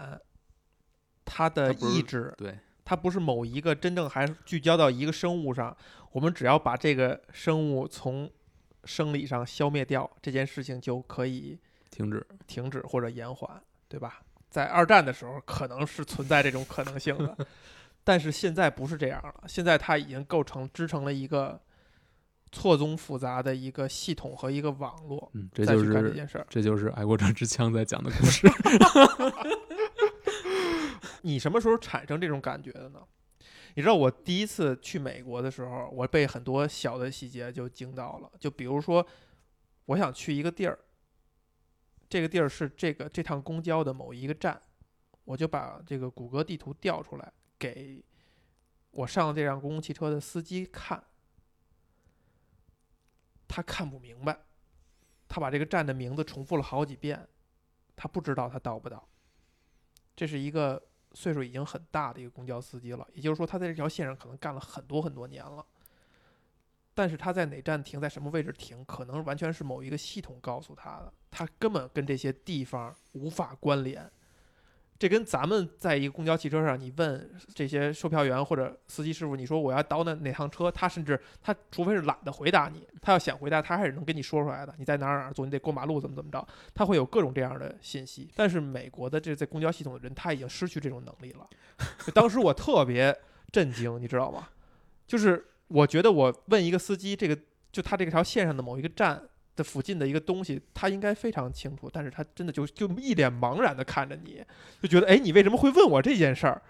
[1.26, 5.76] 他的意志，对，他不是某一个真正还聚焦到一个生物上，
[6.12, 8.30] 我们只要把这个生物从
[8.84, 11.58] 生理上消灭掉，这件事情就可以
[11.90, 12.24] 停止。
[12.46, 14.22] 停止或者延缓，对吧？
[14.54, 17.36] 在二战的时候，可能是存在这种可能性的，
[18.06, 19.34] 但是现在不是这样了。
[19.48, 21.60] 现在它已经构成支撑了一个
[22.52, 26.46] 错综复杂的一个系统和一个网络，嗯，这就再去干这件事儿。
[26.48, 28.48] 这就是爱国者之枪在讲的故事。
[31.24, 33.00] 你什么时候产生这种感觉的呢？
[33.74, 38.30] 你知道我第一次去美国的时候，我被很多小的细节就惊到了。
[38.40, 39.04] 就比如说，
[39.86, 40.78] 我想去一个地儿，
[42.14, 44.62] 这个地儿是这个这趟公交的某一个站，
[45.24, 48.06] 我就把这个谷歌地图调出来给
[48.92, 51.04] 我上这辆公共汽车的司机看，
[53.48, 54.38] 他看不明白，
[55.28, 57.28] 他把这个站的名字重复了好几遍，
[57.96, 59.10] 他不知道他到不到。
[60.16, 60.80] 这是一个
[61.14, 65.66] 岁数已经很大的一个公交司机了，也就是说他在这条线上可能干了很多很多年了。
[66.94, 74.10] 但是他在哪站停，在什么位置停，可能完全是某一个系统告诉他的，他根本跟这些地方无法关联。
[75.00, 84.74] 这跟咱们在一个公交汽车上，你问这些售票员或者司机师傅，你说我要倒哪哪趟车，他甚至他除非是懒得回答你，他要想回答，他还是能跟你说出来的。
[84.78, 88.30] 你在哪儿哪儿坐，你得过马路，怎么怎么着，他会有各种这样的信息。
[88.36, 91.50] 但是美国的这在公交系统的人，他已经失去这种能力了。
[92.14, 93.14] 当时我特别
[93.52, 94.48] 震惊，你知道吗？
[95.06, 97.36] 就是我觉得我问一个司机，这个
[97.72, 99.20] 就他这条线上的某一个站
[99.56, 104.44] 的附近的一个东西，他应该非常清楚，但是他真的就就一脸茫然的看着你，
[104.82, 106.62] 就觉得哎，你为什么会问我这件事儿？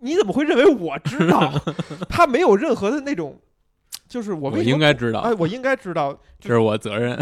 [0.00, 1.52] 你怎么会认为我知道？
[2.08, 3.40] 他没有任何的那种，
[4.08, 7.16] 就是我应该知道哎，，我应该知道，这是我责任，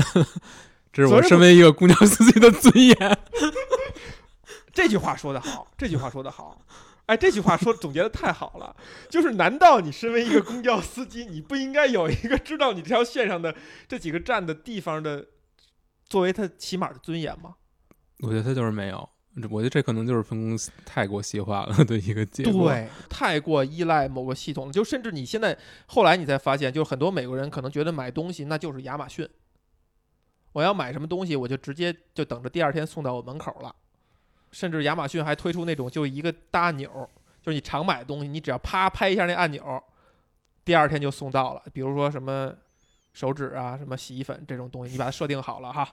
[0.92, 2.96] 这是我身为一个公交司机的尊严。
[4.72, 6.58] 这句话说得好，这句话说得好，
[7.10, 8.76] 哎，这句话说总结的太好了。
[9.08, 13.52] 就是难道你身为一个公交司机，你不应该有一个知道你这条线上的
[13.88, 15.26] 这几个站的地方的，
[16.08, 17.56] 作为他起码的尊严吗？
[18.20, 19.08] 我觉得他就是没有，
[19.50, 29.28] 我觉得这可能就是分公司太过细化了的一个结果。，对，太过依赖某个系统了，就甚至你现在后来你才发现，就很多美国人可能觉得买东西那就是亚马逊，
[30.52, 33.74] 我要买什么东西，我就直接就等着第二天送到我门口了。
[34.52, 37.08] 甚至亚马逊还推出那种就一个大按钮，
[37.42, 39.82] 就是你常买的东西，你只要啪拍一下那按钮，
[40.64, 41.62] 第二天就送到了。
[41.72, 42.54] 比如说什么
[43.12, 45.88] 手指啊、什么洗衣粉这种东西，你把它设定好了哈。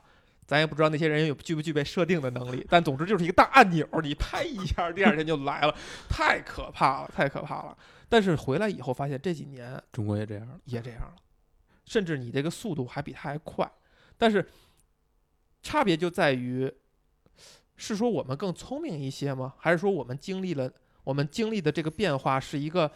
[0.45, 5.76] 咱也不知道那些人有具不具备设定的能力，但总之就是一个大按钮，你拍一下，第二天就来了，
[6.08, 7.78] 太可怕了，太可怕了。
[8.08, 10.60] 但是回来以后发现这几年中国也这样。
[10.64, 11.16] 也这样了，
[11.84, 13.70] 甚至你这个速度还比它还快。
[14.18, 14.47] 但是
[15.62, 16.74] 差别就在于，
[17.78, 19.53] 是说我们更聪明一些吗？
[19.57, 20.69] 还是说我们经历了
[21.03, 22.91] 我们经历的这个变化是一个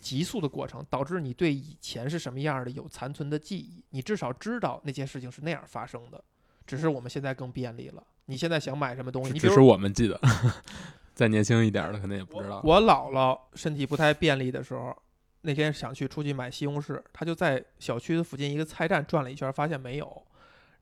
[0.00, 3.84] 急速的过程，导致你对以前是什么样的有残存的记忆？
[3.90, 6.22] 你至少知道那件事情是那样发生的，
[6.66, 8.02] 只是我们现在更便利了。
[8.26, 10.20] 你现在想买什么东西，你比如只是我们记得，
[11.14, 12.60] 再年轻一点的可能也不知道。
[12.64, 14.96] 我姥姥身体不太便利的时候，
[15.42, 20.22] 那天想去出去买西红柿，她就在小区的附近一个菜站转了一圈，发现没有。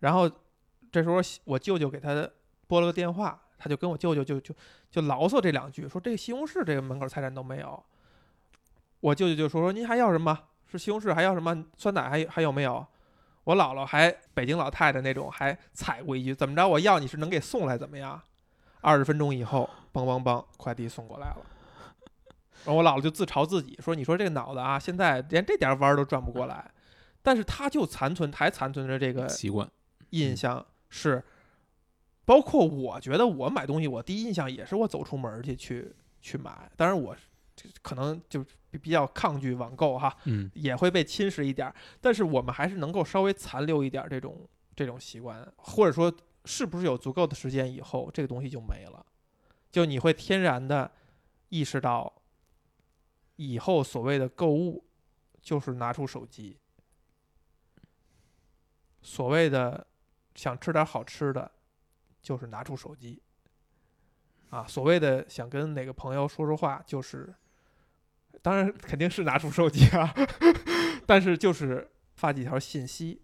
[0.00, 0.30] 然后
[0.92, 2.28] 这时候我舅舅给他
[2.66, 4.54] 拨了个电话，他就跟我舅舅就就
[4.90, 7.82] 就牢骚这两句，说这个西红柿这个门口菜站都没有。
[9.00, 10.38] 我舅舅就说说您还要什么？
[10.66, 11.64] 是西红柿还要什么？
[11.76, 12.86] 酸奶还还有没有？
[13.44, 16.66] 我姥姥还北京老太太那种，还踩过一句：“怎么着？
[16.66, 18.20] 我要你是能给送来怎么样？”
[18.80, 21.36] 二十分钟以后，梆梆梆，快递送过来了。
[22.64, 26.70] 然后我姥姥就自嘲自己说：“你说这个脑子啊，现在连这点弯儿都转不过来。”
[27.22, 29.66] 但是他就残存，还残存着这个习惯，
[30.10, 31.22] 印象是，
[32.24, 36.70] 包括我觉得我买东西，我第一印象也是我走出门儿去去去买。
[36.76, 37.16] 当然我
[37.82, 46.12] 可能就比比较抗拒网购哈，嗯，也会被侵蚀一点儿，但是我们还是能够稍微残留一点儿这种这种习惯，或者说
[46.44, 49.04] 是不是有足够的时间以后，这个东西就没了，
[49.70, 50.90] 就你会天然的
[51.50, 52.12] 意识到，
[53.36, 54.84] 以后所谓的购物
[55.40, 56.58] 就是拿出手机，
[59.00, 59.86] 所谓的
[60.34, 61.50] 想吃点好吃的，
[62.24, 63.22] 就是拿出手机。
[64.48, 67.34] 啊，所谓的想跟哪个朋友说说话，就是，
[68.40, 70.14] 当然肯定是拿出手机啊，
[71.06, 73.20] 但是就是发几条信息。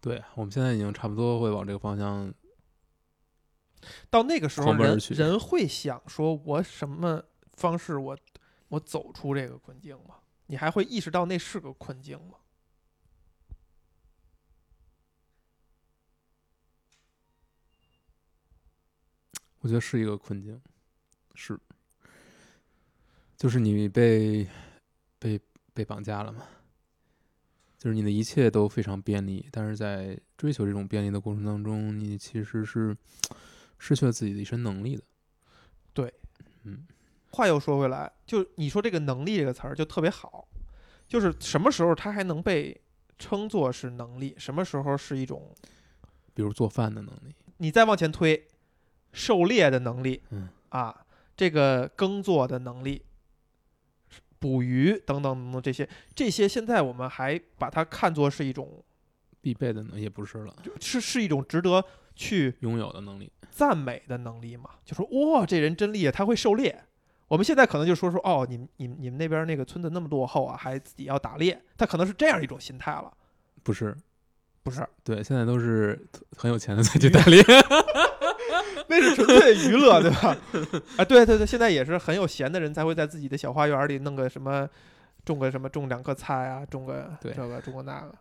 [0.00, 2.32] 对，我们现在已经差不多会往这个方向。
[4.10, 7.22] 到那个时候人，人会想说，我什么
[7.54, 8.16] 方式我
[8.68, 10.16] 我走出这个困境吗？
[10.46, 12.36] 你还会意识到那是个困境吗？
[19.60, 20.60] 我觉得是一个困境，
[21.34, 21.58] 是，
[23.36, 24.46] 就是你被
[25.18, 25.40] 被
[25.74, 26.46] 被绑架了嘛，
[27.78, 32.96] 就是你的一切都非常便利，但是在追求这种便利的过程当中，你其实是
[33.78, 35.02] 失去了自己的一身能力的。
[35.92, 36.12] 对，
[36.64, 36.86] 嗯，
[37.30, 40.48] 话又说回来，就你说这个“能力”这个词儿就特别好，
[41.06, 42.80] 就是什么时候它还能被
[43.18, 45.54] 称作是能力，什么时候是一种
[46.32, 48.48] 比如做饭的能力，你再往前推，
[49.12, 50.94] 狩猎的能力嗯啊，
[51.36, 53.02] 这个耕作的能力。
[54.38, 58.82] 捕鱼等等等等这些，这些现在我们还把它看作是一种，
[59.42, 61.84] 必备的能也不是了，是是一种值得
[62.14, 63.30] 去拥有的能力。
[63.50, 66.82] 赞美的能力嘛，就说哇，这人真厉害，他会狩猎。
[67.28, 73.12] 我们现在可能就说说哦，你们你们你们那边那个村子那么落后啊，还自己要打猎，他可能是这样一种心态了，
[73.62, 73.94] 不是，
[74.62, 74.88] 不是？
[75.04, 76.02] 对，现在都是
[76.34, 77.44] 很有钱的才去打猎。
[78.88, 80.36] 那是纯粹娱乐，对吧？
[80.96, 84.68] 啊，对对对，现在也是很有闲的人才会在自己的小花园里弄个什么，
[85.24, 88.14] 种个什么，种两棵菜啊，种个这个，种个那个。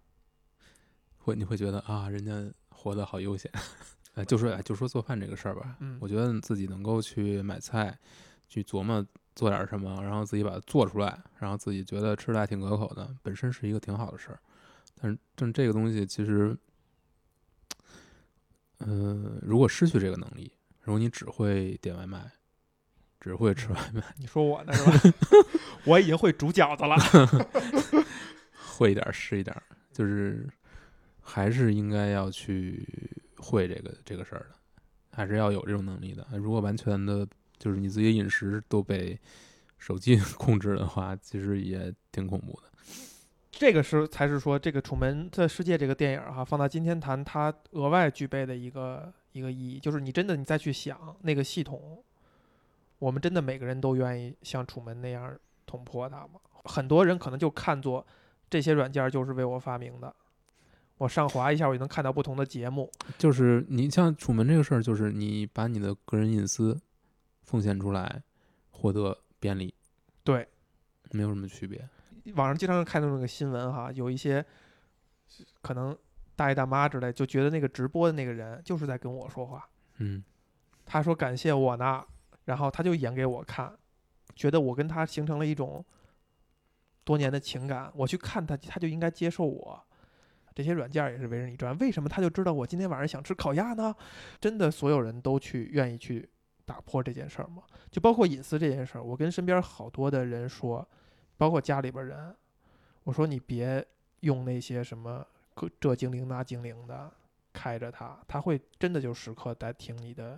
[1.18, 2.32] 会你会觉得啊，人家
[2.70, 3.52] 活得好悠闲。
[4.16, 7.98] 哎，就说哎，就说做饭这个事儿吧，嗯我觉得自己能够去买菜，
[8.48, 9.06] 去琢磨
[9.36, 14.40] 做点什么，然后自己把它做出来，然后自己觉得吃的还挺可口的，本身是一个挺好的事儿。
[15.00, 16.58] 但是，但这个东西其实，
[18.80, 20.52] 嗯、如果失去这个能力，
[20.82, 22.32] 如果你只会点外卖，
[23.20, 25.18] 只会吃外卖，你说我呢是吧？
[25.86, 26.96] 我已经会煮饺子了。
[28.78, 30.48] 会一点儿是一点儿，就是
[31.22, 32.88] 还是应该要去
[33.38, 34.56] 会这个这个事儿的，
[35.12, 36.26] 还是要有这种能力的。
[36.38, 37.28] 如果完全的，
[37.58, 39.20] 就是你自己饮食都被
[39.78, 42.69] 手机控制的话，其实也挺恐怖的。
[43.60, 52.02] 这个是才是说这个《楚门的世界》这个电影儿哈，放到今天谈，它额外具备的一个一个意义，就是你真的你再去想那个系统，
[53.00, 56.40] 我们真的每个人都愿意像楚门那样捅破它吗？
[56.64, 58.08] 很多人可能就看作
[58.50, 60.16] 这些软件儿就是为我发明的，
[60.98, 66.80] 我上滑一下我就能看到不同的节目，就是你像楚门这个事儿，就是你把你的个人隐私
[67.44, 68.24] 奉献出来，
[68.70, 69.74] 获得便利，
[70.24, 70.48] 对，
[71.12, 71.86] 没有什么区别。
[72.36, 74.46] 网上经常看到那个新闻哈，有一些
[75.62, 75.98] 可能
[76.36, 79.68] 大爷大妈之类，就觉得那个直播的那个人就是在跟我说话。
[79.98, 80.24] 嗯，
[80.86, 82.04] 他说感谢我呢，
[82.46, 83.74] 然后他就演给我看，
[84.36, 85.86] 觉得我跟他形成了一种
[87.04, 89.84] 多年的情感，我去看他，他就应该接受我。
[90.56, 93.96] 这些软件儿也是为人一转，为什么他就知道我今天晚上想吃烤鸭呢？
[94.42, 96.28] 真的所有人都去愿意去
[96.66, 97.64] 打破这件事儿吗？
[97.90, 100.86] 就包括隐私这件事儿，我跟身边好多的人说，
[101.40, 102.36] 包括家里边人，
[103.06, 103.84] 我说你别
[104.20, 105.26] 用那些什么
[105.80, 107.10] 这精灵那精灵的，
[107.54, 110.38] 开着它，它会真的就时刻在听你的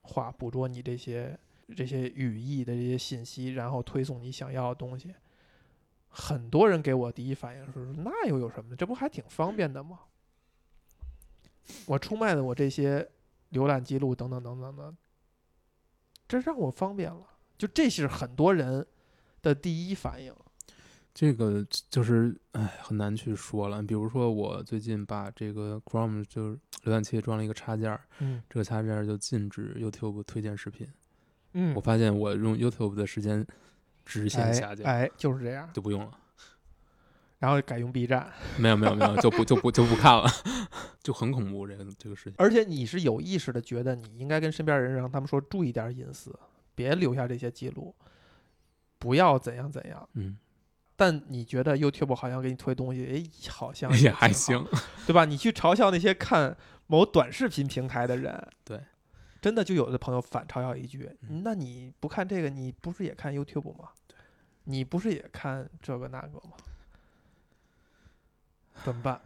[0.00, 1.38] 话，捕捉你这些
[1.76, 5.14] 这些语义的这些信息，然后推送你想要的东西。
[6.08, 8.74] 很多人给我第一反应是：那又有什么？
[8.74, 10.00] 这不还挺方便的吗？
[11.84, 13.06] 我出卖的我这些
[13.52, 14.94] 浏览记录等等等等的，
[16.26, 17.26] 这让我方便了。
[17.58, 18.86] 就这是很多人
[19.48, 20.32] 的第一反应。
[21.14, 23.82] 这个就是哎很难去说了。
[23.82, 30.86] 比如说我最近把这个 Chrome 就是浏览器装了一个插件儿，嗯这个插件儿就禁止 YouTube 推荐视频。
[31.54, 33.44] 嗯我发现我用 YouTube 的时间
[34.04, 35.68] 直线哎下降，哎，就是这样。
[35.72, 36.12] 就不用了。
[37.40, 40.28] 然后改用 B 站，没有没有没有，就不就不就不看了，
[41.02, 42.34] 就很恐怖这个这个事情。
[42.36, 46.36] 而且你是有意识的觉得你应该跟身边人让他们说注意点隐私，
[46.74, 47.94] 别留下这些记录，
[48.98, 50.08] 不要怎样怎样。
[50.14, 50.36] 嗯，
[50.96, 54.64] 但你觉得 YouTube 好像给你推东西，哎，好像也还行。
[55.06, 55.24] 对吧？
[55.24, 58.80] 你去嘲笑那些看某短视频平台的人，对，
[59.40, 63.90] 真的就有的朋友反嘲笑一句：“嗯那你不看这个，你不是也看 YouTube 吗？
[64.64, 66.52] 你不是也看这个那个吗？”
[68.84, 69.20] 怎么办？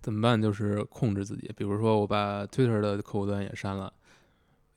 [0.00, 0.40] 怎么办？
[0.40, 1.50] 就是控制自己。
[1.56, 3.92] 比如说，我把 Twitter 的客户端也删了，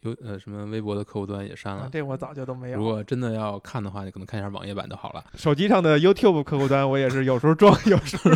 [0.02, 1.90] 有呃什么微博的客户端也删啊了。
[1.92, 2.84] 这我早就都没有如。
[2.84, 5.24] 果真的要看的话，你可能看一下网页版就好了。
[5.36, 8.34] 手机上的 YouTube 客户端，我也是有时候装，有时候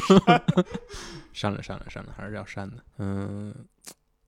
[1.34, 2.78] 删了 删了删了，还是要删的。
[3.00, 3.54] 嗯，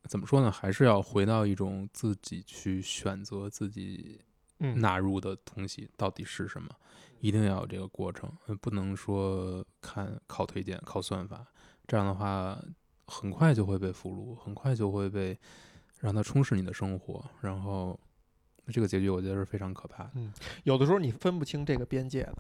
[0.10, 0.52] 怎么说呢？
[0.52, 4.20] 还是要回到一种自己去选择自己
[4.60, 6.70] 嗯纳入的东西到底是什么，
[7.20, 11.46] 一定要有这个过程，呃不能说看靠推荐、靠算法，
[11.86, 12.58] 这样的话
[13.06, 15.38] 很快就会被俘虏，很快就会被
[16.00, 18.00] 让它充实你的生活，然后
[18.68, 20.32] 这个结局我觉得是非常可怕的，嗯
[20.64, 22.38] 有的时候你分不清这个边界的。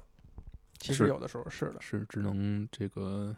[0.79, 3.35] 其实有的时候是的，是只能这个，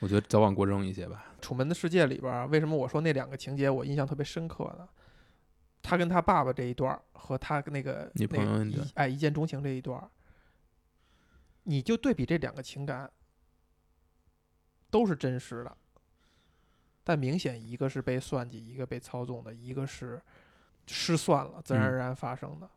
[0.00, 1.26] 我觉得早晚过正一些吧。
[1.42, 4.88] 《楚门的世界》里边，为什么我说那两个情节我印象特别深刻呢？
[5.82, 8.42] 他跟他爸爸这一段和他跟那个女朋
[8.72, 10.02] 友哎一见钟情这一段，
[11.64, 13.10] 你就对比这两个情感，
[14.88, 15.76] 都是真实的，
[17.04, 20.20] 但明显一个是被算计，一个被操纵的，一个是
[20.86, 22.68] 失算了，自然嗯而然发生的。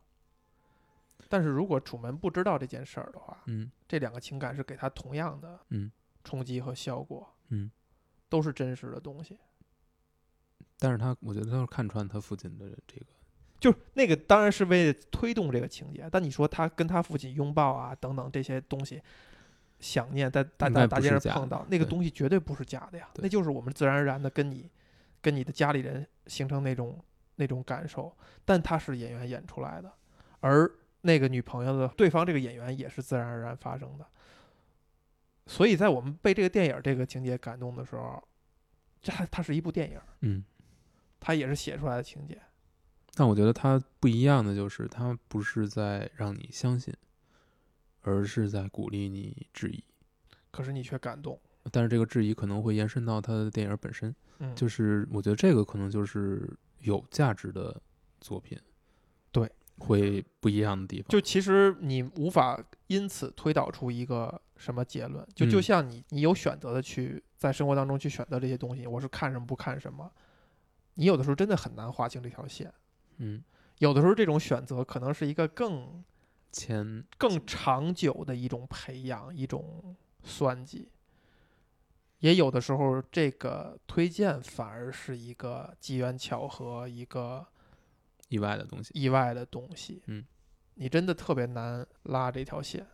[1.28, 5.90] 但是如果楚门不知道这件事儿的话，嗯这两个情感是给他同样的嗯
[6.22, 7.70] 冲击和效果，嗯，
[8.28, 9.36] 都是真实的东西。
[10.78, 13.06] 但是他我觉得他是看穿他父亲的这个，
[13.58, 19.02] 就是那个当然是为了推动这个情节，但你说他跟他父亲拥抱啊等等这些东西，
[19.78, 24.70] 想念在大大大街上碰到那个东西绝对不是假的呀，那就是我们自然而然的跟你
[25.20, 27.02] 跟你的家里人形成那种
[27.36, 28.14] 那种感受，
[28.44, 29.92] 但他是演员演出来的，
[30.40, 30.70] 而
[31.02, 34.06] 那个女朋友的对方这个演员也是自然而然发生的，
[35.46, 38.22] 所以在我们被这个电影这个情节感动的时候，
[39.00, 40.44] 这它它是一部电影，嗯。
[41.18, 42.40] 它也是写出来的情节，
[43.14, 46.94] 但我觉得它不一样的就是，它不是在让你相信，
[48.06, 49.82] 而是在鼓励你质疑。
[50.50, 51.38] 可是你却感动，
[51.70, 56.48] 但是这个质疑可能会延伸到他的电影本身，嗯，就是我觉得这个可能就是
[56.80, 57.78] 有价值的
[58.20, 58.58] 作品，
[59.30, 61.08] 对，会不一样的地方。
[61.08, 70.10] 就其实你无法因此推导出一个什么结论，就就嗯像你你有选择的去在生活当中去选择这些东西，我是看什么不看什么，
[70.94, 72.72] 你有的时候真的很难划清这条线，
[73.18, 73.44] 嗯，
[73.80, 76.02] 有的时候这种选择可能是一个更
[76.56, 79.94] 前更长久的一种培养，一种
[80.24, 80.88] 算计。
[82.20, 87.46] 也有的时候，这个推荐反而是一个机缘巧合，一个
[88.28, 88.90] 意外的东西。
[88.94, 90.02] 意外的东西。
[90.06, 90.24] 嗯，
[90.74, 92.86] 你真的特别难拉这条线。